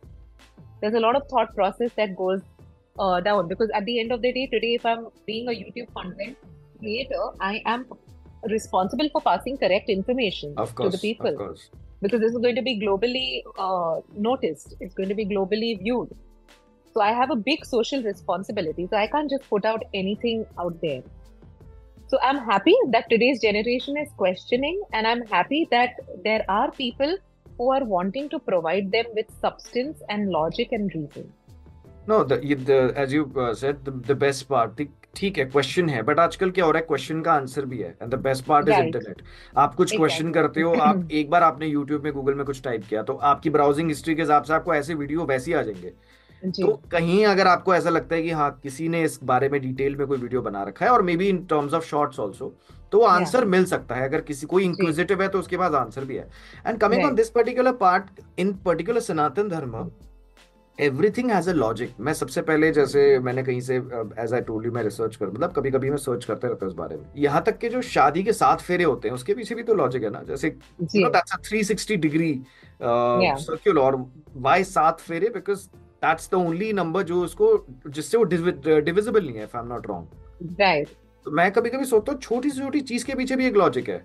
there's 0.80 0.94
a 1.00 1.02
lot 1.06 1.18
of 1.18 1.26
thought 1.32 1.54
process 1.58 1.90
that 2.00 2.14
goes 2.20 2.40
uh, 2.98 3.20
down 3.20 3.48
because 3.48 3.74
at 3.80 3.84
the 3.84 3.98
end 4.00 4.12
of 4.12 4.22
the 4.22 4.32
day 4.38 4.46
today 4.54 4.74
if 4.80 4.86
i'm 4.92 5.06
being 5.26 5.50
a 5.54 5.56
youtube 5.62 5.92
content 5.98 6.48
creator 6.78 7.26
i 7.40 7.60
am 7.74 7.84
responsible 8.49 9.09
for 9.09 9.21
passing 9.21 9.57
correct 9.57 9.89
information 9.89 10.53
of 10.57 10.75
to 10.75 10.89
the 10.89 10.97
people 10.97 11.29
of 11.29 11.37
course. 11.37 11.69
Because 12.01 12.19
this 12.19 12.33
is 12.33 12.37
going 12.37 12.55
to 12.55 12.61
be 12.61 12.79
globally 12.79 13.43
uh, 13.57 14.01
noticed. 14.13 14.75
It's 14.81 14.93
going 14.93 15.07
to 15.07 15.15
be 15.15 15.25
globally 15.25 15.79
viewed. 15.79 16.09
So 16.93 17.01
i 17.01 17.11
have 17.11 17.31
a 17.31 17.35
big 17.35 17.65
social 17.65 18.03
responsibility. 18.03 18.87
So 18.89 18.97
i 18.97 19.07
can't 19.07 19.29
just 19.29 19.49
put 19.49 19.65
out 19.65 19.83
anything 19.93 20.45
out 20.59 20.79
there. 20.81 21.01
So 22.07 22.19
i'm 22.21 22.37
happy 22.37 22.75
that 22.91 23.09
today's 23.09 23.41
generation 23.41 23.97
is 23.97 24.09
questioning 24.17 24.81
and 24.91 25.07
i'm 25.07 25.25
happy 25.27 25.67
that 25.71 26.01
there 26.23 26.45
are 26.49 26.71
people 26.71 27.15
who 27.57 27.71
are 27.71 27.83
wanting 27.83 28.29
to 28.29 28.39
provide 28.39 28.91
them 28.91 29.05
with 29.15 29.25
substance 29.39 30.01
and 30.09 30.29
logic 30.29 30.71
and 30.71 30.93
reason. 30.93 31.31
No, 32.05 32.23
the, 32.23 32.37
the 32.55 32.93
as 32.95 33.13
you 33.13 33.31
uh, 33.37 33.53
said, 33.53 33.85
the, 33.85 33.91
the 33.91 34.15
best 34.15 34.47
part, 34.49 34.75
the, 34.75 34.89
ठीक 35.15 35.37
है 35.37 35.45
question 35.45 35.89
है 35.89 36.01
but 36.01 36.19
आजकल 36.19 36.51
क्या 36.51 36.65
हो 36.65 36.71
रहा 36.71 36.79
है 36.79 36.85
question 36.85 37.21
का 37.21 37.33
answer 37.33 37.65
भी 37.65 37.77
है 37.77 37.97
and 38.01 38.11
the 38.11 38.19
best 38.19 38.45
part 38.45 38.69
is 38.69 38.75
internet 38.75 39.21
आप 39.57 39.75
कुछ 39.75 39.95
क्वेश्चन 39.95 40.17
Exactly. 40.17 40.33
करते 40.33 40.61
हो 40.61 40.73
आप 40.73 41.07
एक 41.11 41.29
बार 41.29 41.43
आपने 41.43 41.67
यूट्यूब 41.67 42.03
में 42.03 42.13
गूगल 42.13 42.33
में 42.33 42.45
कुछ 42.45 42.61
टाइप 42.63 42.83
किया 42.89 43.03
तो 43.03 43.13
आपकी 43.13 43.49
ब्राउजिंग 43.49 43.87
हिस्ट्री 43.87 44.15
के 44.15 44.21
हिसाब 44.21 44.43
से 44.43 44.53
आपको 44.53 44.73
ऐसे 44.75 44.93
वीडियो 44.93 45.25
वैसे 45.25 45.51
ही 45.51 45.57
आ 45.57 45.61
जाएँगे। 45.61 45.93
जी। 46.43 46.63
तो 46.63 46.73
कहीं 46.91 47.25
अगर 47.25 47.47
आपको 47.47 47.75
ऐसा 47.75 47.89
लगता 47.89 48.15
है 48.15 48.21
कि 48.23 48.31
हाँ 48.31 48.59
किसी 48.63 48.87
ने 48.89 49.03
इस 49.03 49.19
बारे 49.23 49.49
में 49.49 49.61
डिटेल 49.61 49.95
में 49.95 50.07
कोई 50.07 50.17
वीडियो 50.17 50.41
बना 50.41 50.63
रखा 50.63 50.85
है 50.85 50.91
और 50.91 51.01
maybe 51.17 51.27
in 51.27 51.45
terms 51.45 51.73
of 51.73 51.85
shorts 51.85 52.19
also 52.19 52.55
तो 52.91 53.01
आंसर 53.01 53.45
मिल 53.45 53.65
सकता 53.65 53.95
है 53.95 54.03
अगर 54.03 54.21
किसी 54.21 54.47
कोई 54.47 54.63
इंक्विजिटिव 54.63 55.21
है 55.21 55.27
तो 55.27 55.39
उसके 55.39 55.57
पास 55.57 55.73
आंसर 55.73 56.05
भी 56.05 56.15
है। 56.15 56.29
And 56.67 56.79
coming 56.79 57.05
on 57.05 57.15
this 57.15 57.29
particular 57.29 57.71
part 57.71 58.03
in 58.39 58.53
particular 58.53 58.99
Sanatan 58.99 59.49
Dharma 59.49 59.89
everything 60.79 61.29
has 61.31 61.49
a 61.49 61.53
logic 61.53 61.93
मैं 61.99 62.13
सबसे 62.13 62.41
पहले 62.41 62.71
जैसे 62.71 63.01
मैंने 63.23 63.43
कहीं 63.43 63.59
से 63.61 63.75
एज 64.19 64.33
आई 64.33 64.41
टोल्ड 64.41 64.65
यू 64.65 64.71
मैं 64.71 64.83
रिसर्च 64.83 65.15
कर 65.15 65.27
मतलब 65.27 65.53
कभी 65.55 65.71
कभी 65.71 65.89
मैं 65.89 65.97
सर्च 65.97 66.25
करते 66.25 66.47
रहता 66.47 66.65
हूँ 66.65 66.71
इस 66.71 66.77
बारे 66.77 66.95
में। 66.95 67.03
यहाँ 67.17 67.41
तक 67.45 67.57
के 67.57 67.69
जो 67.69 67.81
शादी 67.89 68.23
के 68.23 68.33
साथ 68.33 68.63
फेरे 68.67 68.83
होते 68.83 69.07
हैं 69.07 69.15
उसके 69.15 69.33
पीछे 69.33 69.55
भी 69.55 69.63
तो 69.63 69.73
लॉजिक 69.73 70.03
है 70.03 70.09
ना। 70.09 70.21
जैसे 70.27 70.49
जी। 70.81 70.99
you 70.99 71.05
know 71.05 71.11
that's 71.15 71.35
a 71.35 71.39
360 71.49 71.97
degree 72.05 72.31
uh, 72.81 73.19
Yeah. 73.23 73.37
circular 73.43 73.83
और 73.83 73.97
why 74.47 74.61
सात 74.71 74.99
फेरे? 74.99 75.29
Because 75.35 75.67
that's 76.05 76.31
the 76.33 76.39
only 76.39 76.71
number 76.79 77.03
जो 77.11 77.21
उसको 77.23 77.51
जिससे 77.87 78.17
वो 78.17 78.23
डिविजिबल 78.23 79.25
नहीं 79.25 79.37
है 79.37 79.47
if 79.49 79.55
I'm 79.61 79.69
not 79.73 79.87
wrong 79.91 80.09
right. 80.63 80.89
तो 81.25 81.31
मैं 81.31 81.51
कभी 81.51 81.69
कभी 81.69 81.85
सोचता 81.85 82.11
हूँ 82.11 82.19
छोटी 82.19 82.49
से 82.49 82.61
छोटी 82.61 82.81
चीज़ 82.81 83.05
के 83.05 83.15
पीछे 83.15 83.35
भी 83.35 83.47
एक 83.47 83.55
लॉजिक 83.57 83.89
है। 83.89 84.01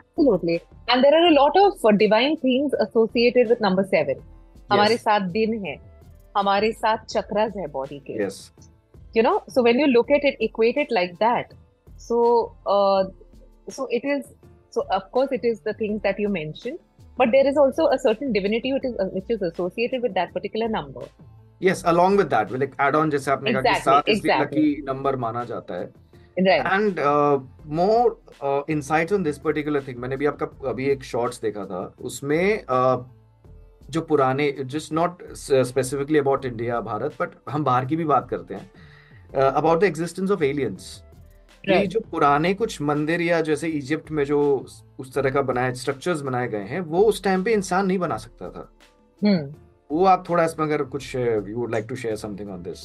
Absolutely. 0.00 0.58
And 0.90 1.04
there 1.04 1.14
are 1.20 1.24
a 1.30 1.34
lot 1.38 1.56
of 1.62 1.88
uh, 1.90 1.96
divine 2.02 2.36
things 2.44 2.76
associated 2.86 3.54
with 3.54 3.64
number 3.68 3.86
seven. 3.94 4.20
Yes. 4.20 4.66
हमारे 4.72 4.96
साथ 4.96 5.20
दिन 5.38 5.64
है। 5.66 5.91
हमारे 6.36 6.72
साथ 6.72 7.04
चक्रास 7.04 7.52
है 7.56 7.66
बॉडी 7.66 7.98
के 8.10 8.22
yes 8.24 8.50
you 9.16 9.22
know 9.22 9.42
so 9.48 9.62
when 9.62 9.78
you 9.78 9.86
look 9.86 10.10
at 10.10 10.24
it 10.24 10.36
equate 10.40 10.76
it 10.76 10.90
like 10.90 11.18
that 11.18 11.52
so 11.96 12.20
uh, 12.66 13.04
so 13.68 13.86
it 13.90 14.04
is 14.04 14.24
so 14.70 14.84
of 14.90 15.10
course 15.12 15.32
it 15.32 15.44
is 15.44 15.60
the 15.60 15.74
things 15.74 16.00
that 16.02 16.16
but 17.16 17.30
there 17.30 17.46
is 17.46 17.56
also 17.56 17.88
a 17.88 17.98
certain 17.98 18.32
divinity 18.32 18.72
which 18.72 18.84
is 18.84 18.94
uh, 18.98 19.04
which 19.04 19.28
is 19.28 19.42
associated 19.42 20.02
with 20.02 20.14
that 20.14 20.32
particular 20.32 20.68
number 20.68 21.02
yes 21.60 21.82
along 21.84 22.16
with 22.16 22.30
that 22.30 22.50
like 22.50 22.74
add 22.78 22.94
on 22.94 23.10
जैसे 23.10 23.30
आपने 23.30 23.52
कहा 23.52 23.62
कि 23.62 23.68
Exactly, 23.68 23.84
सात 23.84 24.08
exactly. 24.08 24.42
Lucky 24.42 24.82
number 24.82 25.16
माना 25.16 25.44
जाता 25.44 25.74
है 25.74 25.90
right 26.38 26.72
and 26.72 27.00
more 27.78 28.64
insights 28.70 29.12
on 29.12 29.22
this 29.22 29.38
particular 29.38 29.82
thing 29.88 29.98
मैंने 29.98 30.16
भी 30.16 30.26
आपका 30.26 30.70
अभी 30.70 30.86
एक 30.90 31.04
शॉर्ट्स 31.04 31.40
देखा 31.40 31.64
था 31.64 31.94
उसमें 32.00 32.64
uh, 32.64 32.98
जो 33.92 34.00
पुराने 34.00 34.54
just 34.64 34.92
not 34.92 35.22
specifically 35.32 36.18
about 36.18 36.44
India 36.44 36.80
Bharat 36.80 37.14
but 37.22 37.28
हम 37.50 37.64
बाहर 37.64 37.84
की 37.84 37.96
भी 37.96 38.04
बात 38.04 38.28
करते 38.28 38.54
हैं 38.54 38.70
about 39.40 39.80
the 39.80 39.84
existence 39.84 40.30
of 40.30 40.44
aliens 40.44 41.02
right. 41.70 41.86
जो 41.86 42.00
पुराने 42.00 42.54
कुछ 42.54 42.80
मंदिर 42.82 43.20
या 43.20 43.40
जैसे 43.40 43.68
इजिप्ट 43.68 44.10
में 44.10 44.24
जो 44.24 44.66
उस 44.98 45.14
तरह 45.14 45.30
का 45.30 45.42
बनाए 45.42 45.72
स्ट्रक्चर्स 45.74 46.20
बनाए 46.20 46.48
गए 46.48 46.64
हैं 46.64 46.80
वो 46.80 47.02
उस 47.02 47.24
टाइम 47.24 47.44
पे 47.44 47.52
इंसान 47.52 47.86
नहीं 47.86 47.98
बना 47.98 48.16
सकता 48.16 48.50
था। 48.50 48.68
hmm 49.24 49.62
वो 49.92 50.04
आप 50.04 50.24
थोड़ा 50.30 50.44
इसमें 50.44 50.66
अगर 50.66 50.82
कुछ 50.82 51.16
you 51.16 51.56
would 51.56 51.72
like 51.72 51.86
to 51.88 51.96
share 51.96 52.16
something 52.16 52.50
on 52.50 52.62
this 52.62 52.84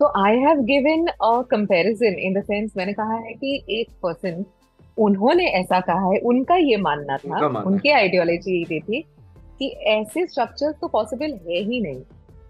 So 0.00 0.08
I 0.18 0.30
have 0.42 0.58
given 0.66 1.06
a 1.26 1.32
comparison 1.52 2.18
in 2.26 2.34
the 2.36 2.42
sense 2.48 2.76
मैंने 2.76 2.92
कहा 2.92 3.14
है 3.14 3.34
कि 3.34 3.64
एक 3.70 3.88
पर्सन 4.02 4.44
उन्होंने 4.98 5.46
ऐसा 5.46 5.80
कहा 5.80 6.10
है 6.10 6.18
उनका 6.18 6.56
ये 6.56 6.76
मानना 6.76 7.16
था 7.16 7.38
मानना 7.38 7.60
उनकी 7.60 7.90
आइडियोलॉजी 7.90 8.62
ये 8.62 8.80
थी 8.80 9.04
कि 9.58 9.68
ऐसे 9.88 10.26
स्ट्रक्चर्स 10.26 10.76
तो 10.80 10.88
पॉसिबल 10.88 11.38
है 11.48 11.62
ही 11.62 11.80
नहीं. 11.80 12.02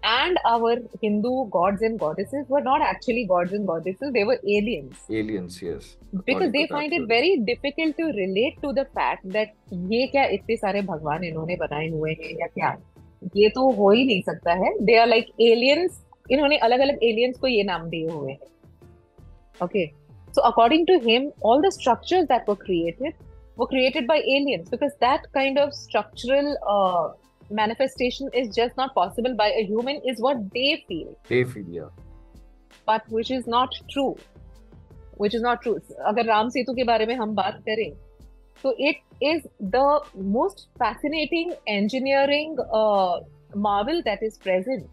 And 0.05 0.37
our 0.47 0.81
Hindu 1.03 1.29
gods 1.53 1.81
and 1.83 1.97
goddesses 1.99 2.45
were 2.51 2.61
not 2.63 2.81
actually 2.89 3.23
gods 3.25 3.53
and 3.53 3.65
goddesses 3.65 4.11
they 4.11 4.23
were 4.23 4.39
aliens 4.49 5.07
aliens 5.11 5.59
yes 5.63 5.95
because 6.15 6.49
they 6.51 6.65
find 6.65 6.93
it 6.93 7.01
very 7.09 7.35
difficult 7.45 7.97
to 7.97 8.07
relate 8.17 8.61
to 8.61 8.71
the 8.71 8.83
fact 8.97 9.25
that 9.33 9.53
ये 9.91 10.05
क्या 10.07 10.23
इतने 10.37 10.55
सारे 10.57 10.81
भगवान 10.83 11.23
इन्होंने 11.23 11.55
बनाए 11.55 11.89
हुए 11.89 12.11
हैं 12.11 12.31
या 12.39 12.47
क्या? 12.47 12.75
ये 13.35 13.49
तो 13.49 13.69
हो 13.71 13.89
ही 13.91 14.05
नहीं 14.05 14.21
सकता 14.21 14.53
है. 14.55 14.73
दे 14.79 14.97
आर 14.97 15.07
लाइक 15.07 15.31
एलियंस 15.41 16.03
इन्होंने 16.31 16.57
अलग 16.59 16.79
अलग 16.79 17.03
एलियंस 17.03 17.39
को 17.39 17.47
ये 17.47 17.63
नाम 17.63 17.89
दिए 17.89 18.09
हुए 18.09 18.31
हैं. 18.31 18.39
Okay 19.61 19.85
so 20.33 20.41
according 20.41 20.85
to 20.87 20.97
him 21.03 21.31
all 21.45 21.61
the 21.61 21.69
structures 21.71 22.27
that 22.27 22.49
were 22.49 22.55
created 22.61 23.13
were 23.59 23.67
created 23.67 24.07
by 24.11 24.17
aliens 24.35 24.69
because 24.69 24.93
that 25.05 25.25
kind 25.37 25.61
of 25.63 25.73
structural 25.73 26.49
uh, 26.75 27.05
manifestation 27.61 28.29
is 28.41 28.53
just 28.55 28.77
not 28.77 28.93
possible 28.93 29.35
by 29.35 29.47
a 29.61 29.63
human 29.71 30.01
is 30.11 30.21
what 30.27 30.43
they 30.57 30.83
feel 30.87 31.09
they 31.31 31.43
feel 31.53 31.71
yeah 31.77 31.89
but 32.91 33.09
which 33.09 33.31
is 33.31 33.47
not 33.47 33.79
true 33.95 34.11
which 35.23 35.35
is 35.39 35.41
not 35.41 35.65
true 35.65 35.79
अगर 36.11 36.25
राम 36.25 36.49
सेतु 36.49 36.73
के 36.73 36.83
बारे 36.91 37.05
में 37.05 37.15
हम 37.15 37.35
बात 37.35 37.61
करें 37.69 37.89
तो 38.63 38.73
it 38.91 39.27
is 39.31 39.43
the 39.75 39.87
most 40.37 40.65
fascinating 40.83 41.51
engineering 41.75 42.55
uh, 42.79 43.19
marvel 43.67 44.01
that 44.07 44.25
is 44.29 44.41
present 44.47 44.87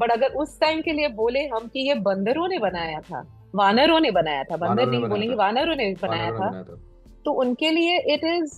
but 0.00 0.10
अगर 0.10 0.34
उस 0.42 0.58
टाइम 0.60 0.80
के 0.82 0.92
लिए 0.92 1.08
बोले 1.16 1.40
हम 1.48 1.66
कि 1.72 1.88
ये 1.88 1.94
बंदरों 2.06 2.46
ने 2.48 2.58
बनाया 2.58 3.00
था 3.10 3.26
वानरों 3.54 3.98
ने 4.00 4.10
बनाया 4.10 4.44
था 4.44 4.56
बंदर 4.56 4.86
नहीं 4.86 5.08
बोलेंगे 5.08 5.34
वानरों 5.34 5.74
ने 5.76 5.92
बनाया 6.02 6.30
था 6.38 6.48
तो 7.24 7.32
उनके 7.32 7.70
लिए 7.70 7.98
it 8.14 8.24
is 8.24 8.54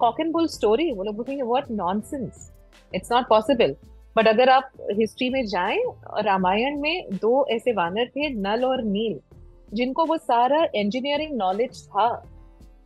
cock 0.00 0.20
and 0.20 0.32
bull 0.32 0.46
story 0.46 0.92
वो 0.92 1.02
लोग 1.02 1.16
बोलेंगे 1.16 1.42
what 1.42 1.70
nonsense 1.70 2.52
it's 2.94 3.12
not 3.12 3.28
possible 3.28 3.76
but 4.16 4.28
अगर 4.28 4.48
आप 4.48 4.70
हिस्ट्री 4.92 5.30
में 5.30 5.46
जाएँ 5.46 5.82
रामायण 6.20 6.80
में 6.80 7.08
दो 7.12 7.46
ऐसे 7.50 7.72
वानर 7.72 8.08
थे 8.08 8.28
नल 8.34 8.64
और 8.64 8.82
नील 8.82 9.20
जिनको 9.74 10.04
वो 10.04 10.16
सारा 10.16 10.66
इंजीनियरिंग 10.74 11.36
नॉलेज 11.36 11.86
था 11.88 12.08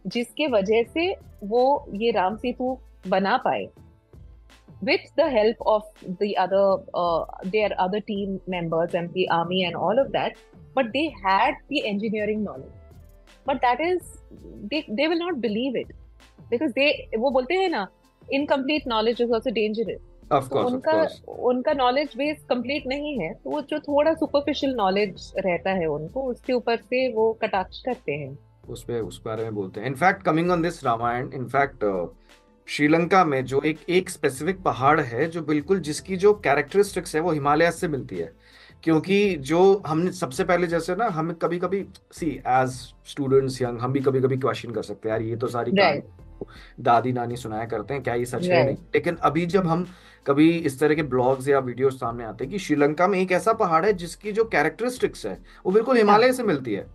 जिसके 0.06 0.46
वजह 0.46 0.82
से 0.82 1.14
वो 1.44 1.86
ये 1.94 2.10
राम 2.10 2.36
सेतु 2.36 2.78
बना 3.08 3.36
पाए। 3.36 3.66
With 4.86 5.06
the 5.18 5.24
help 5.30 5.62
of 5.66 5.86
the 6.18 6.28
other 6.42 6.66
uh, 6.94 7.24
their 7.52 7.70
other 7.84 8.00
team 8.10 8.34
members 8.54 8.92
and 8.98 9.16
army 9.36 9.62
and 9.68 9.78
all 9.86 10.00
of 10.02 10.12
that 10.12 10.36
but 10.76 10.92
they 10.92 11.06
had 11.24 11.56
the 11.70 11.80
engineering 11.92 12.44
knowledge. 12.44 12.77
But 13.48 13.64
that 13.64 13.86
is 13.86 14.12
they 14.72 14.82
they 14.98 15.08
will 15.12 15.24
not 15.24 15.40
believe 15.46 15.80
it. 15.82 15.96
Because 16.50 16.72
they 16.76 16.90
वो 17.18 17.30
बोलते 17.30 17.54
हैं 17.54 17.68
ना 17.70 17.86
incomplete 18.28 18.86
knowledge 18.92 19.26
is 19.26 19.34
also 19.38 19.54
dangerous. 19.58 20.04
Of 20.30 20.48
तो 20.48 20.54
course 20.54 20.66
of 20.66 20.72
उनका 20.72 20.94
उनका 21.50 21.72
knowledge 21.72 22.16
base 22.16 22.44
complete 22.48 22.86
नहीं 22.86 23.18
है 23.20 23.32
तो 23.34 23.50
वो 23.50 23.60
जो 23.70 23.78
थोड़ा 23.78 24.12
सुपरफिशियल 24.14 24.74
नॉलेज 24.76 25.32
रहता 25.46 25.70
है 25.78 25.86
उनको 25.86 26.22
उसके 26.30 26.52
ऊपर 26.52 26.76
से 26.76 27.06
वो 27.12 27.32
कटाक्ष 27.42 27.80
करते 27.84 28.12
हैं। 28.12 28.36
उस 28.68 28.82
पे 28.84 29.00
उस 29.00 29.20
बारे 29.24 29.42
में 29.42 29.54
बोलते 29.54 29.80
हैं। 29.80 29.86
In fact 29.86 30.22
coming 30.22 30.50
on 30.50 30.62
this 30.62 30.84
Ramayana 30.84 31.30
in fact 31.34 31.84
Sri Lanka 32.66 33.24
में 33.24 33.44
जो 33.44 33.60
एक 33.66 33.78
एक 33.88 34.10
स्पेसिफिक 34.10 34.60
पहाड़ 34.62 35.00
है 35.00 35.26
जो 35.30 35.42
बिल्कुल 35.42 35.80
जिसकी 35.80 36.16
जो 36.16 36.32
कैरेक्टरिस्टिक्स 36.44 37.14
है 37.14 37.20
वो 37.20 37.30
हिमालय 37.32 37.70
से 37.70 37.88
मिलती 37.88 38.16
है। 38.16 38.32
क्योंकि 38.84 39.36
जो 39.36 39.82
हमने 39.86 40.12
सबसे 40.12 40.44
पहले 40.44 40.66
जैसे 40.66 40.96
ना 40.96 41.06
हम 41.08 41.32
कभी 41.32 41.58
कभी 41.58 41.84
सी 42.12 42.42
एज 42.46 42.68
स्टूडेंट्स 43.06 43.62
यंग 43.62 43.78
हम 43.78 43.92
भी 43.92 44.00
कभी 44.00 44.20
कभी 44.20 44.36
क्वेश्चन 44.36 44.70
कर 44.70 44.82
सकते 44.82 45.08
हैं 45.08 45.16
यार 45.16 45.22
ये 45.22 45.36
तो 45.36 45.46
सारी 45.46 45.72
दादी 46.80 47.12
नानी 47.12 47.36
सुनाया 47.36 47.64
करते 47.64 47.94
हैं 47.94 48.02
क्या 48.02 48.14
ये 48.14 48.24
सच 48.24 48.44
है 48.44 48.64
नहीं? 48.64 48.76
लेकिन 48.94 49.16
अभी 49.16 49.46
जब 49.46 49.66
हम 49.66 49.86
कभी 50.26 50.50
इस 50.50 50.80
तरह 50.80 50.94
के 50.94 51.02
ब्लॉग्स 51.02 51.48
या 51.48 51.58
वीडियोस 51.58 51.94
सामने 51.94 52.24
आते 52.24 52.44
हैं 52.44 52.52
कि 52.52 52.58
श्रीलंका 52.58 53.08
में 53.08 53.18
एक 53.20 53.32
ऐसा 53.32 53.52
पहाड़ 53.52 53.84
है 53.84 53.92
जिसकी 53.92 54.32
जो 54.32 54.44
कैरेक्टरिस्टिक्स 54.44 55.26
है 55.26 55.38
वो 55.66 55.72
बिल्कुल 55.72 55.96
हाँ। 55.96 56.02
हिमालय 56.04 56.32
से 56.32 56.42
मिलती 56.42 56.74
है। 56.74 56.86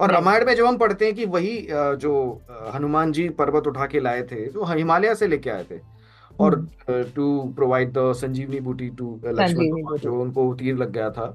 और 0.00 0.12
रामायण 0.12 0.46
में 0.46 0.54
जब 0.54 0.66
हम 0.66 0.76
पढ़ते 0.76 1.04
हैं 1.04 1.14
कि 1.14 1.24
वही 1.24 1.66
जो 1.70 2.40
हनुमान 2.74 3.12
जी 3.12 3.28
पर्वत 3.28 3.66
उठा 3.66 3.86
के 3.86 4.00
लाए 4.00 4.22
थे 4.22 4.46
जो 4.46 4.64
हिमालय 4.64 5.14
से 5.14 5.26
लेके 5.26 5.50
आए 5.50 5.64
थे 5.70 5.93
और 6.40 6.54
to 7.16 7.26
provide 7.56 7.92
the 7.92 8.12
Sanjeevani 8.16 8.60
booti 8.60 8.88
to 8.90 9.18
Lakshman 9.26 9.96
जो 9.98 10.20
उनको 10.22 10.52
तीर 10.54 10.76
लग 10.76 10.92
गया 10.92 11.10
था। 11.10 11.26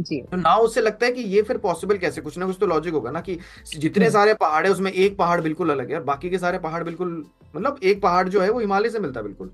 जी। 0.00 0.20
तो 0.22 0.36
नाउ 0.36 0.62
उससे 0.62 0.80
लगता 0.80 1.06
है 1.06 1.12
कि 1.12 1.22
ये 1.22 1.42
फिर 1.42 1.58
पॉसिबल 1.58 1.98
कैसे? 1.98 2.20
कुछ 2.20 2.36
ना 2.38 2.46
कुछ 2.46 2.56
तो 2.60 2.66
लॉजिक 2.66 2.94
होगा 2.94 3.10
ना 3.10 3.20
कि 3.20 3.38
जितने 3.68 4.04
हम्म। 4.04 4.12
सारे 4.12 4.34
पहाड़ 4.34 4.64
है 4.66 4.72
उसमें 4.72 4.90
एक 4.92 5.16
पहाड़ 5.18 5.40
बिल्कुल 5.40 5.70
अलग 5.70 5.90
है 5.90 5.96
और 5.96 6.02
बाकी 6.04 6.30
के 6.30 6.38
सारे 6.38 6.58
पहाड़ 6.58 6.82
बिल्कुल 6.84 7.24
मतलब 7.56 7.78
एक 7.82 8.02
पहाड़ 8.02 8.28
जो 8.28 8.40
है 8.40 8.50
वो 8.50 8.60
हिमालय 8.60 8.88
से 8.88 8.98
मिलता 8.98 9.20
है 9.20 9.24
बिल्कुल। 9.26 9.50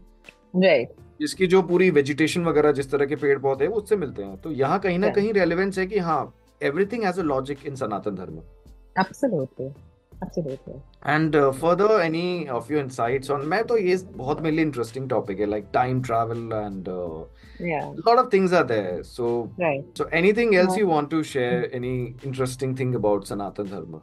राइट 0.56 0.94
जिसकी 1.20 1.46
जो 1.46 1.62
पूरी 1.62 1.90
वेजिटेशन 1.90 2.44
वगैरह 2.44 2.72
जिस 2.72 2.90
तरह 2.90 3.06
के 3.06 3.16
पेड़ 3.16 3.38
पौधे 3.38 3.64
हैं 3.64 3.72
वो 3.72 3.80
उससे 3.80 3.96
मिलते 3.96 4.22
हैं। 4.22 4.36
तो 4.36 4.50
यहाँ 4.52 4.78
कहीं 4.80 4.98
ना 4.98 5.08
कहीं 5.10 5.32
रेलिवेंस 5.32 5.78
है 5.78 5.86
कि 5.86 5.98
हाँ 5.98 6.34
everything 6.60 7.04
has 7.04 7.20
a 7.20 7.22
logic 7.22 7.66
in 7.66 7.74
Sanatan 7.76 8.14
Dharma. 8.14 8.40
absolutely 10.25 10.53
absolutely 10.57 10.83
and 11.07 11.35
further 11.61 12.01
any 12.01 12.47
of 12.51 12.71
your 12.71 12.81
insights 12.83 13.31
on 13.31 13.41
मैं 13.51 13.63
तो 13.67 13.77
ये 13.77 13.97
बहुत 14.21 14.41
मेरे 14.41 14.55
लिए 14.55 14.65
इंटरेस्टिंग 14.65 15.09
टॉपिक 15.09 15.39
है 15.39 15.45
like 15.45 15.67
time 15.73 16.01
travel 16.09 16.49
and 16.53 16.89
yeah 17.59 17.85
lot 18.05 18.19
of 18.21 18.27
things 18.31 18.51
are 18.57 18.65
there 18.71 18.97
so 19.11 19.27
right 19.61 19.99
so 19.99 20.05
anything 20.17 20.51
else 20.57 20.73
Uh, 20.73 20.79
you 20.79 20.89
want 20.89 21.09
to 21.13 21.21
share 21.29 21.61
any 21.77 21.93
interesting 22.31 22.75
thing 22.81 22.91
about 22.99 23.31
sanatan 23.31 23.71
dharma 23.71 24.01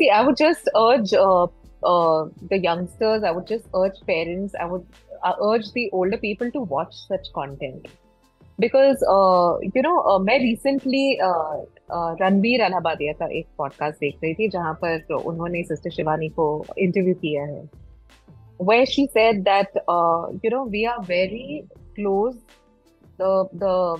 See, 0.00 0.08
I 0.08 0.22
would 0.26 0.38
just 0.38 0.68
urge 0.74 1.12
uh, 1.12 1.46
uh, 1.84 2.28
the 2.48 2.58
youngsters, 2.58 3.22
I 3.22 3.30
would 3.30 3.46
just 3.46 3.66
urge 3.74 3.98
parents, 4.06 4.54
I 4.58 4.64
would 4.64 4.86
uh, 5.22 5.34
urge 5.42 5.72
the 5.72 5.90
older 5.92 6.16
people 6.16 6.50
to 6.52 6.60
watch 6.60 6.94
such 7.06 7.30
content. 7.34 7.88
Because, 8.58 9.02
uh, 9.06 9.58
you 9.74 9.82
know, 9.82 10.00
uh, 10.00 10.18
मैं 10.18 10.38
recently 10.40 11.20
uh, 11.20 11.28
uh, 11.28 11.64
Ranbir 11.89 12.61
Allahbadia 12.63 13.13
का 13.13 13.25
एक 13.37 13.47
podcast 13.57 13.99
देख 13.99 14.15
रही 14.23 14.33
थी, 14.33 14.47
जहाँ 14.49 14.73
पर 14.83 15.13
उन्होंने 15.13 15.63
sister 15.63 15.89
Shivani 15.89 16.29
को 16.29 16.65
इंटरव्यू 16.77 17.13
किया 17.15 17.43
है। 17.45 17.63
Way 18.61 18.85
she 18.85 19.05
said 19.07 19.41
that 19.43 19.77
you 20.45 20.49
know 20.49 20.63
we 20.65 20.83
are 20.85 20.99
very 21.07 21.61
close 21.95 22.35
the 23.21 23.99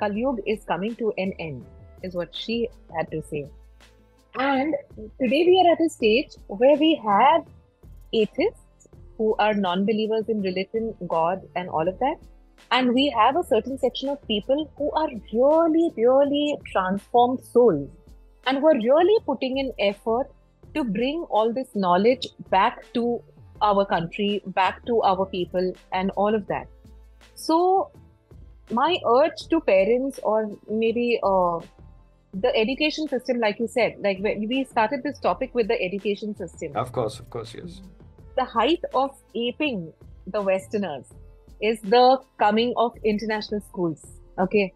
Kalyug 0.00 0.40
is 0.48 0.66
coming 0.68 0.94
to 0.98 1.12
an 1.18 1.32
end 1.40 1.62
is 2.04 2.16
what 2.18 2.34
she 2.34 2.60
had 2.96 3.10
to 3.10 3.20
say 3.20 3.38
and 3.38 4.76
today 4.98 5.42
we 5.44 5.58
are 5.60 5.70
at 5.72 5.82
a 5.82 5.88
stage 5.92 6.36
where 6.52 6.78
we 6.78 6.92
have 7.06 7.44
atheist 8.14 8.88
who 9.20 9.34
are 9.40 9.54
non 9.56 9.84
believers 9.84 10.30
in 10.30 10.42
religion 10.42 10.92
god 11.06 11.46
and 11.56 11.68
all 11.68 11.88
of 11.88 11.96
that 11.96 12.18
And 12.70 12.94
we 12.94 13.10
have 13.10 13.36
a 13.36 13.44
certain 13.44 13.78
section 13.78 14.08
of 14.08 14.26
people 14.26 14.70
who 14.76 14.90
are 14.92 15.08
really, 15.32 15.92
really 15.96 16.56
transformed 16.72 17.40
souls 17.44 17.90
and 18.46 18.58
who 18.58 18.66
are 18.66 18.74
really 18.74 19.18
putting 19.24 19.58
in 19.58 19.72
effort 19.78 20.30
to 20.74 20.84
bring 20.84 21.24
all 21.30 21.52
this 21.52 21.68
knowledge 21.74 22.26
back 22.50 22.92
to 22.94 23.22
our 23.60 23.84
country, 23.84 24.42
back 24.46 24.84
to 24.86 25.02
our 25.02 25.26
people, 25.26 25.72
and 25.92 26.10
all 26.16 26.34
of 26.34 26.46
that. 26.46 26.66
So, 27.34 27.90
my 28.70 28.98
urge 29.06 29.48
to 29.50 29.60
parents 29.60 30.18
or 30.22 30.50
maybe 30.68 31.20
uh, 31.22 31.60
the 32.32 32.56
education 32.56 33.06
system, 33.08 33.38
like 33.38 33.58
you 33.58 33.68
said, 33.68 33.96
like 34.00 34.18
we 34.20 34.64
started 34.64 35.02
this 35.02 35.18
topic 35.18 35.54
with 35.54 35.68
the 35.68 35.80
education 35.80 36.34
system, 36.34 36.74
of 36.74 36.90
course 36.90 37.18
of 37.20 37.28
course 37.28 37.54
yes 37.54 37.82
the 38.36 38.44
height 38.44 38.82
of 38.94 39.10
aping 39.34 39.92
the 40.26 40.40
Westerners 40.40 41.06
is 41.61 41.79
the 41.81 42.17
coming 42.39 42.73
of 42.77 42.93
international 43.03 43.61
schools. 43.61 43.99
Okay, 44.39 44.69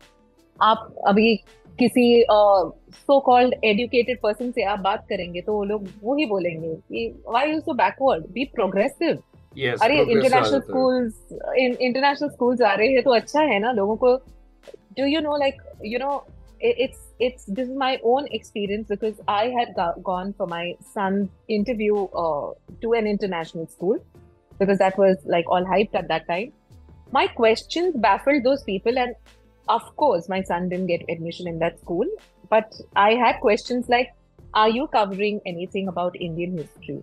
आप 0.58 0.94
अभी 1.08 1.36
किसी 1.80 2.26
so 2.30 3.20
called 3.26 3.54
educated 3.66 4.20
person 4.24 4.52
से 4.52 4.64
आप 4.72 4.80
बात 4.80 5.06
करेंगे 5.10 5.42
तो 5.42 5.54
वो 5.54 5.64
लोग 5.64 5.88
वो 6.04 6.16
ही 6.16 6.26
बोलेंगे 6.26 6.74
कि 6.76 7.08
why 7.30 7.52
you 7.52 7.60
so 7.60 7.74
backward 7.74 8.26
be 8.34 8.46
progressive 8.56 9.20
yes 9.58 9.82
अरे 9.84 9.96
progress 9.96 10.10
आ 10.10 10.12
इंटरनेशनल 10.12 10.42
जाता 10.42 10.56
है 10.56 10.62
स्कूल्स 10.62 11.84
इंटरनेशनल 11.88 12.30
स्कूल्स 12.30 12.62
आ 12.62 12.74
रहे 12.74 12.88
हैं 12.94 13.04
तो 13.04 13.14
अच्छा 13.16 13.42
है 13.54 13.60
ना 13.60 13.72
लोगों 13.72 13.96
को 14.04 14.20
do 14.98 15.06
you 15.06 15.22
know 15.26 15.36
like 15.42 15.60
you 15.82 16.00
know 16.00 16.24
it, 16.60 16.76
it's 16.86 17.00
it's 17.20 17.46
this 17.46 17.68
is 17.68 17.76
my 17.82 17.92
own 18.04 18.28
experience 18.38 18.88
because 18.88 19.22
i 19.28 19.44
had 19.58 19.70
go- 19.76 20.02
gone 20.10 20.34
for 20.40 20.48
my 20.48 20.76
son's 20.96 21.30
interview 21.48 22.02
uh, 22.24 22.48
to 22.82 22.94
an 23.00 23.08
international 23.08 23.68
school 23.68 24.02
because 24.60 24.82
that 24.84 24.98
was 25.04 25.24
like 25.36 25.54
all 25.56 25.70
hyped 25.74 25.96
at 26.02 26.08
that 26.08 26.28
time 26.28 26.52
my 27.13 27.27
questions 27.27 27.95
baffled 27.97 28.43
those 28.45 28.63
people 28.65 28.99
and 28.99 29.15
of 29.69 29.83
course 29.97 30.29
my 30.29 30.43
son 30.43 30.69
didn't 30.69 30.87
get 30.87 31.03
admission 31.09 31.49
in 31.49 31.59
that 31.59 31.79
school 31.81 32.07
but 32.51 32.73
i 32.95 33.11
had 33.15 33.41
questions 33.41 33.89
like 33.89 34.13
are 34.57 34.71
you 34.71 34.87
covering 34.87 35.41
anything 35.45 35.89
about 35.89 36.19
Indian 36.19 36.57
history? 36.57 37.03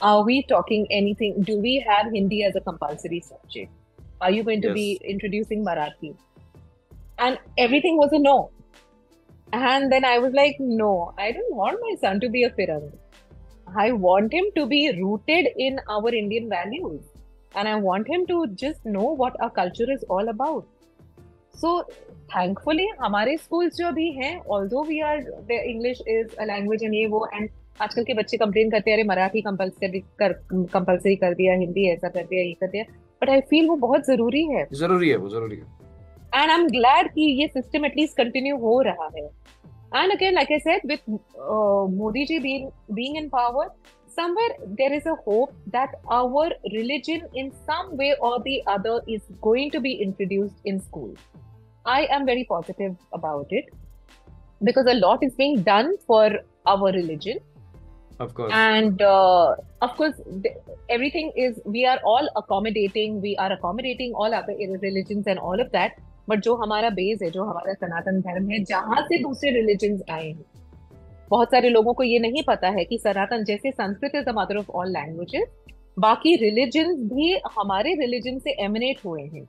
Are 0.00 0.24
we 0.24 0.44
talking 0.44 0.86
anything? 0.90 1.42
Do 1.42 1.58
we 1.58 1.84
have 1.86 2.10
Hindi 2.12 2.42
as 2.44 2.56
a 2.56 2.62
compulsory 2.62 3.20
subject? 3.20 3.70
Are 4.22 4.30
you 4.30 4.42
going 4.44 4.62
to 4.62 4.68
yes. 4.68 4.74
be 4.74 5.00
introducing 5.04 5.62
Marathi? 5.62 6.16
And 7.18 7.38
everything 7.58 7.98
was 7.98 8.12
a 8.12 8.18
no. 8.18 8.50
And 9.52 9.92
then 9.92 10.06
I 10.06 10.18
was 10.18 10.32
like, 10.32 10.56
no, 10.58 11.12
I 11.18 11.32
don't 11.32 11.54
want 11.54 11.78
my 11.82 11.96
son 12.00 12.18
to 12.20 12.30
be 12.30 12.44
a 12.44 12.50
Firang. 12.50 12.92
I 13.76 13.92
want 13.92 14.32
him 14.32 14.46
to 14.54 14.64
be 14.64 14.90
rooted 14.98 15.48
in 15.58 15.78
our 15.90 16.14
Indian 16.14 16.48
values. 16.48 17.02
And 17.58 17.68
I 17.68 17.76
want 17.84 18.10
him 18.10 18.24
to 18.26 18.40
just 18.64 18.84
know 18.96 19.06
what 19.20 19.38
our 19.44 19.52
culture 19.54 19.86
is 19.92 20.02
all 20.16 20.28
about. 20.32 20.66
So 21.62 21.70
thankfully, 22.34 22.84
हमारे 23.00 23.36
schools 23.38 23.78
जो 23.78 23.90
भी 23.92 24.10
हैं 24.18 24.34
although 24.56 24.82
we 24.90 24.98
are 25.06 25.16
the 25.48 25.58
English 25.70 26.02
is 26.16 26.36
a 26.44 26.46
language 26.50 26.84
and 26.88 26.94
ये 26.94 27.06
वो 27.14 27.26
and 27.38 27.56
आजकल 27.80 28.04
के 28.04 28.14
बच्चे 28.14 28.36
complain 28.36 28.70
करते 28.70 28.90
हैं 28.90 28.96
अरे 28.98 29.06
मराठी 29.08 29.40
कंपलसरी 29.42 30.00
कर 30.22 30.32
कंपलसरी 30.52 31.16
कर 31.16 31.34
दिया 31.34 31.54
हिंदी 31.58 31.88
ऐसा 31.88 32.08
कर 32.08 32.24
दिया 32.30 32.42
ये 32.44 32.52
कर 32.60 32.66
दिया. 32.70 32.84
बट 33.22 33.30
आई 33.30 33.40
फील 33.50 33.68
वो 33.68 33.76
बहुत 33.86 34.06
ज़रूरी 34.06 34.44
है। 34.46 34.66
ज़रूरी 34.80 35.08
है 35.08 35.16
वो 35.16 35.28
ज़रूरी 35.28 35.56
है। 35.56 35.62
एंड 36.42 36.50
आई 36.50 36.56
एम 36.58 36.66
ग्लैड 36.68 37.10
कि 37.12 37.30
ये 37.40 37.48
सिस्टम 37.48 37.84
एटलीस्ट 37.86 38.16
कंटिन्यू 38.16 38.56
हो 38.64 38.80
रहा 38.88 39.08
है। 39.16 39.24
And 39.94 40.12
again 40.12 40.34
like 40.34 40.52
I 40.52 40.58
said 40.58 40.86
with 40.86 41.18
Modi 41.98 42.24
ji 42.24 42.38
being 42.38 42.70
being 42.94 43.16
in 43.16 43.28
power 43.28 43.70
somewhere 44.17 44.55
there 44.79 44.93
is 44.93 45.05
a 45.05 45.15
hope 45.27 45.53
that 45.67 45.95
our 46.09 46.49
religion 46.71 47.21
in 47.33 47.51
some 47.69 47.95
way 47.97 48.15
or 48.19 48.39
the 48.43 48.61
other 48.67 49.01
is 49.07 49.21
going 49.41 49.71
to 49.71 49.79
be 49.79 49.93
introduced 50.07 50.55
in 50.65 50.79
school 50.79 51.13
i 51.85 52.05
am 52.17 52.25
very 52.25 52.43
positive 52.43 52.95
about 53.13 53.47
it 53.49 53.65
because 54.63 54.85
a 54.85 54.93
lot 54.93 55.23
is 55.23 55.33
being 55.33 55.61
done 55.63 55.91
for 56.07 56.29
our 56.65 56.91
religion 56.91 57.39
of 58.19 58.33
course 58.33 58.51
and 58.53 59.01
uh, 59.01 59.55
of 59.81 59.95
course 59.97 60.21
everything 60.89 61.31
is 61.35 61.59
we 61.65 61.85
are 61.85 61.99
all 62.05 62.29
accommodating 62.35 63.19
we 63.21 63.35
are 63.37 63.51
accommodating 63.51 64.13
all 64.13 64.33
other 64.33 64.55
religions 64.87 65.25
and 65.27 65.39
all 65.39 65.59
of 65.59 65.71
that 65.71 66.01
but 66.29 66.39
जो 66.43 66.55
हमारा 66.55 66.89
base 66.97 67.21
है 67.21 67.29
जो 67.31 67.43
हमारा 67.43 67.73
सनातन 67.73 68.19
धर्म 68.21 68.49
है 68.49 68.63
जहां 68.65 69.01
से 69.07 69.21
दूसरे 69.23 69.49
रिलीजन 69.51 69.99
आए 70.11 70.27
हैं 70.27 70.45
बहुत 71.28 71.50
सारे 71.50 71.68
लोगों 71.68 71.92
को 71.94 72.02
ये 72.02 72.18
नहीं 72.18 72.42
पता 72.42 72.68
है 72.68 72.84
कि 72.84 72.98
सनातन 72.98 73.44
जैसे 73.44 73.70
Sanskrit 73.70 74.12
is 74.14 74.24
the 74.24 74.34
mother 74.36 74.56
of 74.56 74.70
all 74.70 74.92
languages 74.92 75.48
बाकी 75.98 76.34
रिलीजन 76.36 76.94
भी 77.08 77.32
हमारे 77.54 77.94
रिलीजन 77.94 78.38
से 78.38 78.50
एमिनेट 78.64 79.04
हुए 79.04 79.22
हैं। 79.22 79.48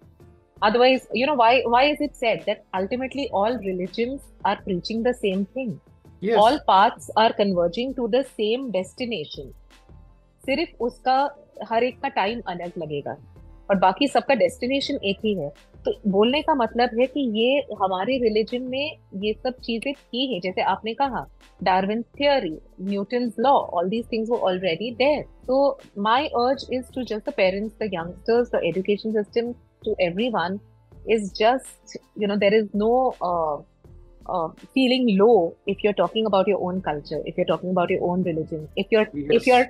Otherwise 0.63 1.07
you 1.15 1.27
know 1.27 1.35
why 1.35 1.61
why 1.67 1.91
is 1.91 2.03
it 2.03 2.13
said 2.13 2.43
that 2.45 2.63
ultimately 2.73 3.27
all 3.33 3.57
religion 3.57 4.17
are 4.45 4.55
preaching 4.55 5.03
the 5.05 5.11
same 5.15 5.43
thing 5.55 6.35
all 6.37 6.57
parts 6.67 7.11
are 7.17 7.31
converging 7.31 7.93
to 7.95 8.07
the 8.07 8.21
same 8.21 8.69
destination 8.71 9.51
सिर्फ़ 10.43 10.83
उसका 10.83 11.17
हर 11.69 11.83
एक 11.83 11.99
का 11.99 12.07
टाइम 12.07 12.41
अलग 12.47 12.71
लगेगा। 12.77 13.17
और 13.69 13.75
बाकी 13.75 14.07
सबका 14.07 14.35
डेस्टिनेशन 14.35 14.99
एक 15.03 15.17
ही 15.25 15.33
है। 15.33 15.51
तो 15.85 15.93
बोलने 16.11 16.41
का 16.41 16.53
मतलब 16.55 16.99
है 16.99 17.05
कि 17.07 17.21
ये 17.39 17.59
हमारे 17.81 18.17
रिलीजन 18.23 18.63
में 18.71 18.97
ये 19.23 19.33
सब 19.33 19.59
चीज़ें 19.65 19.93
की 19.93 20.25
है 20.33 20.39
जैसे 20.39 20.61
आपने 20.71 20.93
कहा 20.93 21.25
Darwin 21.63 22.01
theory 22.19 22.57
Newton 22.89 23.31
law 23.39 23.53
all 23.79 23.89
these 23.89 24.05
things 24.11 24.29
already 24.29 24.91
there 24.99 25.23
तो 25.47 25.57
my 26.07 26.27
urge 26.41 26.65
is 26.73 26.91
to 26.95 27.03
just 27.03 27.29
the 27.29 27.33
parents 27.37 27.73
the 27.81 27.89
youngsters 27.93 28.51
the 28.55 28.61
education 28.65 29.11
system 29.13 29.51
to 29.85 29.95
everyone 30.01 30.59
is 31.09 31.33
just 31.39 31.97
you 32.21 32.27
know 32.27 32.35
there 32.35 32.53
is 32.53 32.69
no 32.75 32.93
if 33.23 33.67
feeling 34.73 35.05
low 35.17 35.55
if 35.65 35.83
you're 35.83 35.99
talking 35.99 36.25
about 36.27 36.47
your 36.47 36.57
if 36.73 37.09
you 37.09 37.17
are 37.17 37.33
you're 37.37 37.45
talking 37.47 37.71
about 37.71 37.89
your 37.89 38.03
own 38.09 38.23
religion, 38.23 38.67
if 38.77 38.91
you're 38.91 39.07
yes. 39.13 39.31
if 39.31 39.47
you're 39.47 39.65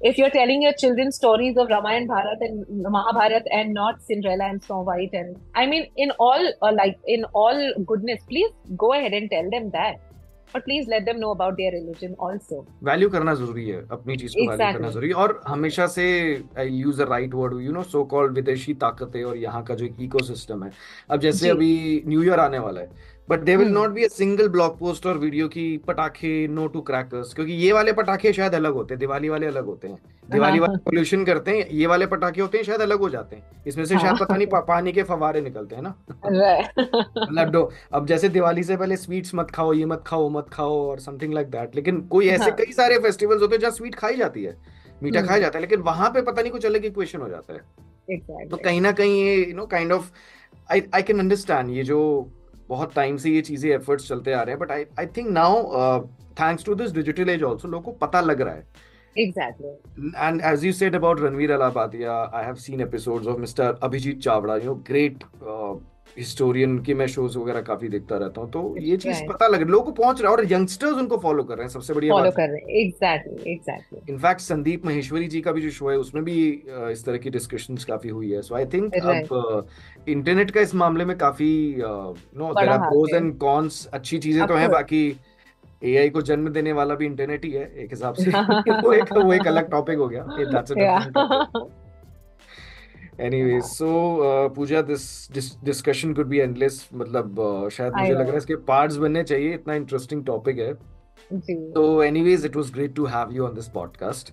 if 0.00 0.18
you're 0.18 0.30
telling 0.30 0.62
your 0.62 0.72
children 0.72 1.12
stories 1.12 1.56
of 1.56 1.68
Ramayana, 1.68 2.06
Bharat, 2.06 2.40
and 2.40 2.64
Mahabharat, 2.82 3.46
and 3.52 3.74
not 3.74 4.02
Cinderella 4.02 4.44
and 4.46 4.62
Snow 4.62 4.80
White, 4.80 5.10
and 5.12 5.36
I 5.54 5.66
mean, 5.66 5.88
in 5.96 6.10
all 6.12 6.52
uh, 6.62 6.72
like 6.72 6.98
in 7.06 7.24
all 7.34 7.72
goodness, 7.86 8.22
please 8.28 8.50
go 8.76 8.94
ahead 8.94 9.12
and 9.12 9.30
tell 9.30 9.50
them 9.50 9.70
that. 9.70 10.00
But 10.54 10.64
please 10.64 10.88
let 10.88 11.04
them 11.04 11.20
know 11.20 11.30
about 11.30 11.56
their 11.58 11.70
religion 11.72 12.14
also. 12.18 12.64
Value 12.84 13.08
करना 13.10 13.34
ज़रूरी 13.34 13.66
है 13.68 13.80
अपनी 13.92 14.16
चीज़ 14.16 14.32
को 14.36 14.48
value 14.50 14.72
करना 14.72 14.90
ज़रूरी 14.90 15.08
है 15.08 15.14
और 15.24 15.40
हमेशा 15.48 15.86
से 15.86 16.06
use 16.58 17.02
a 17.02 17.06
right 17.10 17.34
word 17.34 17.60
you 17.62 17.72
know 17.72 17.82
so 17.92 18.02
called 18.14 18.32
विदेशी 18.36 18.74
ताकतें 18.84 19.22
और 19.24 19.36
यहाँ 19.36 19.62
का 19.64 19.74
जो 19.82 19.86
इकोसिस्टम 20.06 20.64
है 20.64 20.70
अब 21.10 21.20
जैसे 21.20 21.48
अभी 21.50 21.70
न्यू 22.06 22.22
ईयर 22.22 22.40
आने 22.40 22.58
वाला 22.66 22.80
है 22.80 23.18
but 23.30 23.40
they 23.40 23.56
will 23.56 23.68
not 23.68 23.90
be 23.90 24.04
a 24.04 24.08
single 24.08 24.48
blog 24.48 24.78
post 24.78 25.06
और 25.06 25.18
वीडियो 25.18 25.48
की 25.48 25.76
पटाखे 25.86 26.46
नो 26.50 26.66
टू 26.66 26.80
क्रैकर्स 26.80 27.32
क्योंकि 27.34 27.52
ये 27.54 27.72
वाले 27.72 27.92
पटाखे 27.92 28.32
शायद 28.32 28.54
अलग 28.54 28.72
होते 28.74 28.94
हैं 28.94 28.98
दिवाली 29.00 29.28
वाले 29.28 29.46
अलग 29.46 29.64
होते 29.64 29.88
हैं। 29.88 29.98
दिवाली 30.28 30.58
वाले 30.58 30.76
पोल्यूशन 30.84 31.24
करते 31.24 31.50
हैं 31.50 31.68
ये 31.70 31.86
वाले 31.86 32.06
पटाखे 32.06 32.40
होते 32.40 32.58
हैं 32.58 32.64
शायद 32.64 32.80
अलग 32.80 33.00
हो 33.00 33.08
जाते 33.10 33.36
हैं। 33.36 33.62
इसमें 33.66 33.84
से 33.84 33.98
शायद 33.98 34.18
पता 34.20 34.36
नहीं 34.36 34.46
पानी 34.68 34.92
के 34.92 35.02
फवारे 35.02 35.40
निकलते 35.40 35.76
हैं 35.76 35.82
ना। 35.82 35.94
लड्डो। 37.32 37.62
अब 37.92 38.06
जैसे 38.06 38.28
दिवाली 38.28 38.62
से 38.62 38.76
पहले 38.76 38.96
स्वीट्स 38.96 39.34
मत 39.34 39.50
खाओ 39.50 39.72
ये 39.72 39.84
मत 39.84 40.02
खाओ 40.06 40.28
मत 40.30 40.46
खाओ 40.52 40.80
और 40.80 41.00
समथिंग 41.00 41.34
लाइक 41.34 41.50
दैट 41.50 41.76
लेकिन 41.76 42.00
कोई 42.08 42.28
ऐसे 42.28 42.44
हाँ। 42.44 42.54
कई 42.56 42.72
सारे 42.72 42.98
फेस्टिवल्स 42.98 43.42
होते 43.42 43.54
हैं 43.54 43.60
जहाँ 43.60 43.72
स्वीट 43.72 43.94
खाई 43.94 44.16
जाती 44.16 44.44
है। 44.44 44.56
मीठा। 45.02 45.22
खाया 45.22 45.38
जाता 45.38 45.58
है 45.58 45.60
लेकिन 45.60 45.80
वहाँ 45.82 46.10
पे 46.10 46.22
पता 46.22 46.42
नहीं 46.42 46.52
कुछ 46.52 46.66
अलग 46.66 46.84
इक्वेशन 46.84 47.20
हो 47.20 47.28
जाता 47.28 47.54
है। 47.54 48.48
तो 48.48 48.56
कहीं 48.56 48.80
ना 48.80 48.92
कहीं 48.92 49.22
ये 49.22 49.36
you 49.36 49.54
know 49.56 49.66
kind 49.68 49.92
of 49.92 50.10
I 50.72 50.82
I 50.94 51.02
can 51.02 51.18
understand 51.18 51.70
ये 51.70 51.82
जो 51.84 52.00
बहुत 52.74 52.94
टाइम 52.94 53.16
से 53.24 53.30
ये 53.30 53.42
चीज़ें 53.42 53.70
एफर्ट्स 53.70 54.08
चलते 54.08 54.32
आ 54.32 54.42
रहे 54.42 54.54
हैं 54.54 54.60
but 54.60 54.70
I 54.72 54.84
I 54.98 55.06
think 55.16 55.28
now 55.38 56.00
thanks 56.40 56.64
to 56.64 56.74
this 56.82 56.92
digital 56.92 57.30
age 57.30 57.42
also 57.42 57.68
लोगों 57.68 57.92
को 57.92 58.06
पता 58.06 58.20
लग 58.20 58.40
रहा 58.40 58.54
है 58.54 58.88
Exactly. 59.16 59.70
And 60.16 60.40
as 60.40 60.64
you 60.64 60.72
said 60.72 60.94
about 60.94 61.18
Ranveer 61.18 61.50
Alabadia, 61.50 62.32
I 62.32 62.42
have 62.44 62.60
seen 62.60 62.80
episodes 62.80 63.26
of 63.26 63.38
Mr. 63.38 63.76
Abhijit 63.80 64.20
Chavda, 64.22 64.58
you 64.60 64.66
know, 64.66 64.74
great 64.74 65.24
uh, 65.44 65.74
historian 66.16 66.78
की 66.78 66.94
मैं 66.94 67.06
shows 67.06 67.38
वगैरह 67.38 67.60
काफ़ी 67.62 67.88
देखता 67.88 68.16
रहता 68.16 68.40
हूँ 68.40 68.50
तो 68.52 68.74
ये 68.80 68.96
चीज़ 68.96 69.22
पता 69.24 69.46
लग 69.48 69.62
लोगों 69.68 69.84
को 69.84 69.92
पहुँच 70.02 70.20
रहा 70.20 70.30
है 70.30 70.36
और 70.36 70.52
यंगस्टर्स 70.52 70.92
उनको 70.92 71.18
फॉलो 71.18 71.44
कर 71.44 71.56
रहे 71.56 71.64
हैं 71.64 71.72
सबसे 71.72 71.94
बढ़िया 71.94 72.14
फॉलो 72.14 72.30
कर 72.30 72.48
रहे 72.48 72.60
हैं। 72.60 72.80
Exactly 72.80 73.52
exactly 73.52 74.12
in fact 74.12 74.40
Sandeep 74.40 74.86
Maheshwari 74.86 75.26
ji 75.28 75.40
का 75.40 75.52
भी 75.52 75.60
जो 75.60 75.70
शो 75.70 75.88
है 75.90 75.96
उसमें 75.98 76.24
भी 76.24 76.36
इस 76.92 77.04
तरह 77.04 77.18
की 77.18 77.30
डिस्कशन 77.30 77.76
काफ़ी 77.88 78.10
हुई 78.10 78.30
है। 78.30 78.42
सो 78.42 78.54
आई 78.54 78.66
थिंक 78.66 78.94
अब 78.96 79.66
इंटरनेट 80.08 80.50
का 80.50 80.60
इस 80.60 80.74
मामले 80.74 81.04
में 81.04 81.16
काफ़ी 81.18 81.50
no 81.78 82.54
there 82.54 82.70
are 82.70 82.78
pros 82.80 83.14
and 83.14 83.36
cons 83.38 83.86
अच्छी 83.86 84.18
चीज़ें 84.18 84.46
तो 84.46 84.54
हैं 84.54 84.70
बाकी 84.70 85.02
एआई 85.84 86.08
को 86.10 86.22
जन्म 86.22 86.48
देने 86.48 86.72
वाला 86.72 86.94
भी 86.94 87.06
इंटरनेट 87.06 87.44
ही 87.44 87.50
है 87.50 87.64
एक 87.74 87.90
हिसाब 87.90 88.14
से। 88.14 88.30
वो 88.82 88.92
एक 88.92 89.12
वो 89.14 89.32
एक 89.32 89.46
अलग 89.46 89.70
टॉपिक 89.70 89.98
हो 89.98 90.08
गया। 90.08 91.69
That's 93.18 93.22
a 93.22 93.26
Anyway, 93.26 93.60
so 93.60 94.22
uh, 94.22 94.48
Pooja, 94.48 94.82
this, 94.82 95.26
this 95.28 95.50
discussion 95.56 96.14
could 96.14 96.28
be 96.28 96.40
endless. 96.40 96.88
मतलब 96.92 97.40
uh, 97.40 97.68
शायद 97.68 97.92
मुझे 97.96 98.12
लग 98.12 98.20
रहा 98.20 98.30
है 98.30 98.38
इसके 98.38 98.56
parts 98.66 98.96
बनने 98.96 99.22
चाहिए 99.24 99.54
इतना 99.54 99.74
interesting 99.74 100.24
topic 100.24 100.58
है. 100.58 100.74
So, 101.76 102.00
anyways, 102.00 102.44
it 102.44 102.56
was 102.56 102.70
great 102.70 102.94
to 102.94 103.06
have 103.06 103.32
you 103.32 103.46
on 103.46 103.54
this 103.54 103.68
podcast. 103.68 104.32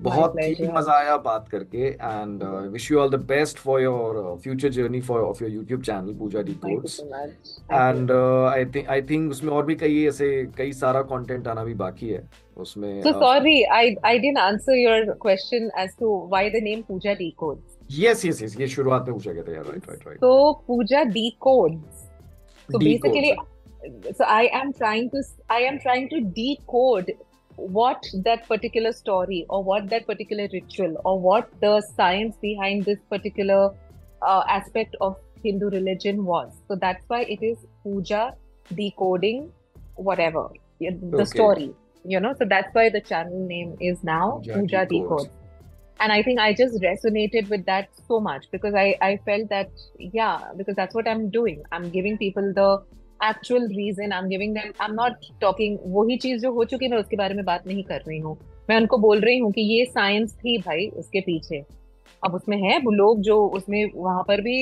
बहुत 0.00 0.34
ही 0.38 0.68
मज़ा 0.68 0.92
आया 0.92 1.16
बात 1.16 1.48
करके 1.48 1.86
and 1.86 2.42
wish 2.72 2.90
you 2.90 2.98
all 3.00 3.10
the 3.10 3.20
best 3.28 3.58
for 3.58 3.80
your 3.82 4.38
future 4.42 4.68
journey 4.68 5.00
for 5.00 5.20
of 5.20 5.42
your 5.44 5.52
YouTube 5.52 5.82
channel 5.82 6.14
Pooja 6.14 6.42
decodes 6.64 7.00
and 7.00 8.12
I 8.12 8.64
think 8.74 8.88
I 8.88 9.02
think 9.02 9.30
उसमें 9.30 9.52
और 9.52 9.64
भी 9.66 9.74
कई 9.74 10.04
ऐसे 10.08 10.28
कई 10.58 10.72
सारा 10.72 11.02
कंटेंट 11.02 11.48
आना 11.48 11.64
भी 11.64 11.74
बाकी 11.74 12.08
है 12.08 12.28
उसमें 12.56 13.00
so 13.02 13.12
sorry 13.12 13.62
I 13.62 13.94
I 14.04 14.18
didn't 14.18 14.38
answer 14.38 14.78
your 14.78 15.10
question 15.22 15.70
as 15.78 15.96
to 16.00 16.28
why 16.30 16.50
the 16.50 16.62
name 16.62 16.82
Pooja 16.88 17.14
decodes 17.38 17.75
yes 17.99 18.25
yes 18.25 18.41
yes 18.43 18.59
ये 18.59 18.67
शुरुआत 18.67 19.07
में 19.07 19.13
पूछा 19.13 19.31
गया 19.31 19.43
था 19.43 19.53
यार 19.53 19.65
राइट 19.65 19.89
राइट 19.89 20.07
राइट 20.07 20.19
तो 20.19 20.53
पूजा 20.67 21.03
decodes 21.17 22.07
so 22.71 22.79
basically 22.79 23.35
so 24.17 24.25
i 24.25 24.43
am 24.59 24.71
trying 24.73 25.09
to 25.09 25.23
i 25.49 25.59
am 25.69 25.79
trying 25.85 26.07
to 26.13 26.21
decode 26.37 27.11
what 27.77 28.07
that 28.27 28.47
particular 28.47 28.91
story 28.99 29.39
or 29.49 29.63
what 29.63 29.89
that 29.89 30.05
particular 30.11 30.47
ritual 30.53 30.95
or 31.03 31.19
what 31.19 31.49
the 31.63 31.73
science 31.95 32.37
behind 32.41 32.85
this 32.85 32.99
particular 33.09 33.59
uh, 34.21 34.43
aspect 34.47 34.95
of 35.01 35.17
hindu 35.43 35.69
religion 35.69 36.23
was 36.25 36.53
so 36.67 36.79
that's 36.85 37.03
why 37.07 37.21
it 37.35 37.43
is 37.51 37.57
puja 37.83 38.23
decoding 38.81 39.51
whatever 39.95 40.47
the 40.79 40.93
okay. 41.13 41.25
story 41.25 41.69
you 42.05 42.19
know 42.19 42.33
so 42.39 42.45
that's 42.55 42.73
why 42.73 42.89
the 42.89 43.01
channel 43.01 43.45
name 43.47 43.75
is 43.79 44.03
now 44.03 44.39
puja, 44.43 44.59
puja 44.59 44.85
decodes. 44.85 45.29
decodes 45.29 45.29
and 45.99 46.11
i 46.11 46.21
think 46.23 46.39
i 46.39 46.53
just 46.53 46.81
resonated 46.81 47.49
with 47.49 47.65
that 47.65 47.89
so 48.07 48.19
much 48.19 48.45
because 48.51 48.73
i 48.73 48.87
i 49.01 49.17
felt 49.25 49.49
that 49.49 49.69
yeah 49.97 50.39
because 50.57 50.75
that's 50.75 50.95
what 50.95 51.07
i'm 51.07 51.29
doing 51.29 51.61
i'm 51.71 51.89
giving 51.89 52.17
people 52.17 52.53
the 52.53 52.69
actual 53.21 53.67
reason 53.67 54.11
i'm 54.11 54.29
giving 54.29 54.53
them 54.53 54.73
i'm 54.79 54.95
not 54.95 55.27
talking 55.41 55.77
वही 55.97 56.17
चीज 56.17 56.41
जो 56.41 56.51
हो 56.51 56.65
चुकी 56.65 56.87
मैं 56.87 56.97
उसके 56.97 57.17
बारे 57.17 57.35
में 57.35 57.43
बात 57.45 57.67
नहीं 57.67 57.83
कर 57.83 58.01
रही 58.07 58.19
हूँ 58.19 58.37
मैं 58.69 58.77
उनको 58.77 58.97
बोल 58.97 59.19
रही 59.19 59.37
हूँ 59.39 59.51
कि 59.51 59.61
ये 59.61 59.85
साइंस 59.85 60.33
थी 60.33 60.57
भाई 60.57 60.87
उसके 61.03 61.21
पीछे 61.21 61.63
अब 62.22 62.34
उसमें 62.34 62.56
है 62.58 62.78
वो 62.78 62.90
लोग 62.90 63.20
जो 63.22 63.36
उसमें 63.56 63.84
वहाँ 63.94 64.22
पर 64.28 64.40
भी 64.40 64.56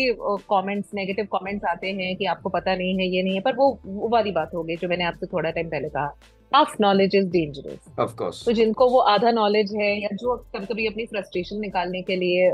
कमेंट्स 0.51 0.95
नेगेटिव 0.95 1.27
कमेंट्स 1.33 1.65
आते 1.71 1.91
हैं 1.93 2.15
कि 2.17 2.25
आपको 2.27 2.49
पता 2.51 2.75
नहीं 2.75 2.99
है 2.99 3.07
ये 3.07 3.23
नहीं 3.23 3.35
है 3.35 3.41
पर 3.41 3.57
वो 3.57 3.69
वो 3.85 4.09
वाली 4.09 4.33
बात 4.33 4.55
हो 4.55 4.63
गई 4.63 4.77
जो 4.77 4.89
मैंने 4.89 5.05
आपसे 5.05 5.27
थोड़ा 5.27 5.51
टाइम 5.51 5.69
पहले 5.69 5.89
कहा 5.89 6.13
half 6.53 6.75
knowledge 6.79 7.15
is 7.15 7.25
dangerous. 7.31 7.87
Of 7.99 8.11
course. 8.19 8.45
तो 8.45 8.53
जिनको 8.53 8.89
वो 8.91 8.99
आधा 9.13 9.31
नॉलेज 9.31 9.73
है 9.77 9.89
या 10.01 10.09
जो 10.17 10.37
कभी 10.57 10.67
कभी 10.67 10.87
अपनी 10.87 11.07
फ्रस्ट्रेशन 11.07 11.61
निकालने 11.61 12.03
के 12.03 12.17
लिए 12.17 12.53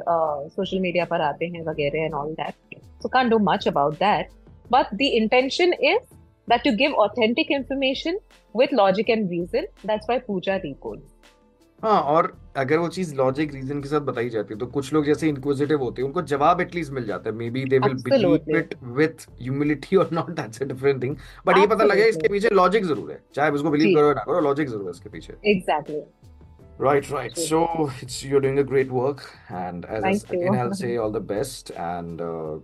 सोशल 0.55 0.81
मीडिया 0.81 1.05
पर 1.05 1.21
आते 1.23 1.47
हैं 1.47 1.65
वगैरह 1.67 2.05
and 2.05 2.15
all 2.15 2.33
that 2.35 2.79
so 3.03 3.09
can't 3.09 3.29
do 3.29 3.39
much 3.51 3.69
about 3.69 3.95
that 3.97 4.31
but 4.73 4.95
the 4.95 5.11
intention 5.21 5.75
is 5.83 6.09
that 6.49 6.65
you 6.67 6.71
give 6.73 6.95
authentic 6.95 7.51
information 7.51 8.17
with 8.55 8.73
logic 8.73 9.11
and 9.11 9.31
reason. 9.31 9.67
That's 9.85 10.09
why 10.09 10.19
Pooja 10.21 10.55
records. 10.65 11.05
हाँ 11.83 12.01
और 12.15 12.33
अगर 12.57 12.79
वो 12.79 12.89
चीज़ 12.89 13.15
लॉजिक 13.17 13.53
रीजन 13.55 13.81
के 13.83 13.89
साथ 13.89 14.01
बताई 14.07 14.29
जाती 14.31 14.55
है 14.55 14.59
तो 14.61 14.67
कुछ 14.69 14.93
लोग 14.93 15.05
जैसे 15.05 15.29
इनक्विजिटिव 15.29 15.83
होते 15.83 16.03
हैं 16.03 16.07
उनको 16.09 16.23
जवाब 16.33 16.61
एटलीस्ट 16.61 16.93
मिल 16.93 17.05
जाता 17.07 17.31
है। 17.31 17.37
Maybe 17.51 17.65
they 17.65 17.79
will 17.79 17.95
believe 18.05 18.57
it 18.57 18.75
with 18.97 19.17
humility 19.41 19.97
और 19.97 20.09
not 20.13 20.31
that's 20.31 20.63
a 20.63 20.67
different 20.67 21.03
thing 21.03 21.17
but 21.47 21.59
ये 21.59 21.67
पता 21.67 21.85
लगे 21.85 22.09
इसके 22.09 22.29
पीछे 22.29 22.51
लॉजिक 22.55 22.85
ज़रूर 22.85 23.11
है 23.13 23.21
चाहे 23.35 23.51
उसको 23.51 23.71
बिलीव 23.71 23.95
करो 23.97 24.13
ना 24.13 24.23
करो 24.23 24.41
लॉजिक 24.41 24.69
ज़रूर 24.69 24.85
है 24.85 24.91
इसके 24.91 25.09
पीछे। 25.11 25.35
Exactly 25.51 26.03
right 26.81 27.11
right 27.13 27.37
so 27.39 27.61
it's 28.03 28.25
you 28.25 28.37
are 28.37 28.43
doing 28.43 28.59
a 28.59 28.63
great 28.69 28.91
work 28.91 29.21
and 29.53 29.85
as 29.85 30.25
again 30.25 30.55
I 30.55 30.63
will 30.63 30.73
say 30.75 30.97
all 30.97 31.13
the 31.13 31.23
best 31.29 31.71
and 31.71 32.21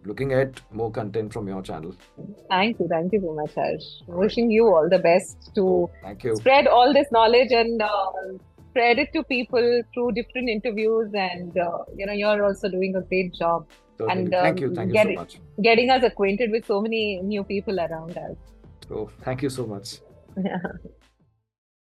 looking 0.07 0.33
at 0.33 0.61
more 0.77 0.91
content 0.97 1.31
from 1.33 1.49
your 1.49 1.63
channel 1.63 1.93
thank 2.53 2.81
you 2.81 2.87
thank 2.89 3.15
you 3.15 3.21
so 3.21 3.35
much 3.41 3.55
Harsh 3.59 3.89
wishing 4.11 4.53
you 4.53 4.69
all 4.73 4.89
the 4.89 5.01
best 5.03 5.55
to 5.57 5.67
spread 6.27 6.69
all 6.69 6.95
this 6.95 7.13
knowledge 7.13 7.53
and 7.53 7.83
spread 8.77 8.99
it 8.99 9.13
to 9.15 9.25
people 9.25 9.83
through 9.93 10.13
different 10.13 10.49
interviews, 10.51 11.11
and 11.15 11.57
uh, 11.57 11.79
you 11.97 12.07
know 12.07 12.13
you're 12.13 12.45
also 12.45 12.69
doing 12.69 12.97
a 12.97 13.03
great 13.13 13.33
job. 13.35 13.67
Totally. 13.99 14.25
And 14.25 14.35
um, 14.35 14.43
thank 14.43 14.61
you, 14.61 14.75
thank 14.75 14.89
you 14.89 14.93
get, 14.93 15.07
so 15.07 15.15
much. 15.15 15.39
Getting 15.63 15.91
us 15.91 16.03
acquainted 16.03 16.51
with 16.51 16.67
so 16.67 16.83
many 16.83 17.21
new 17.23 17.45
people 17.45 17.81
around 17.81 18.19
us. 18.19 18.37
So 18.89 19.11
thank 19.23 19.43
you 19.43 19.49
so 19.49 19.67
much. 19.67 19.99
Yeah. 20.37 20.59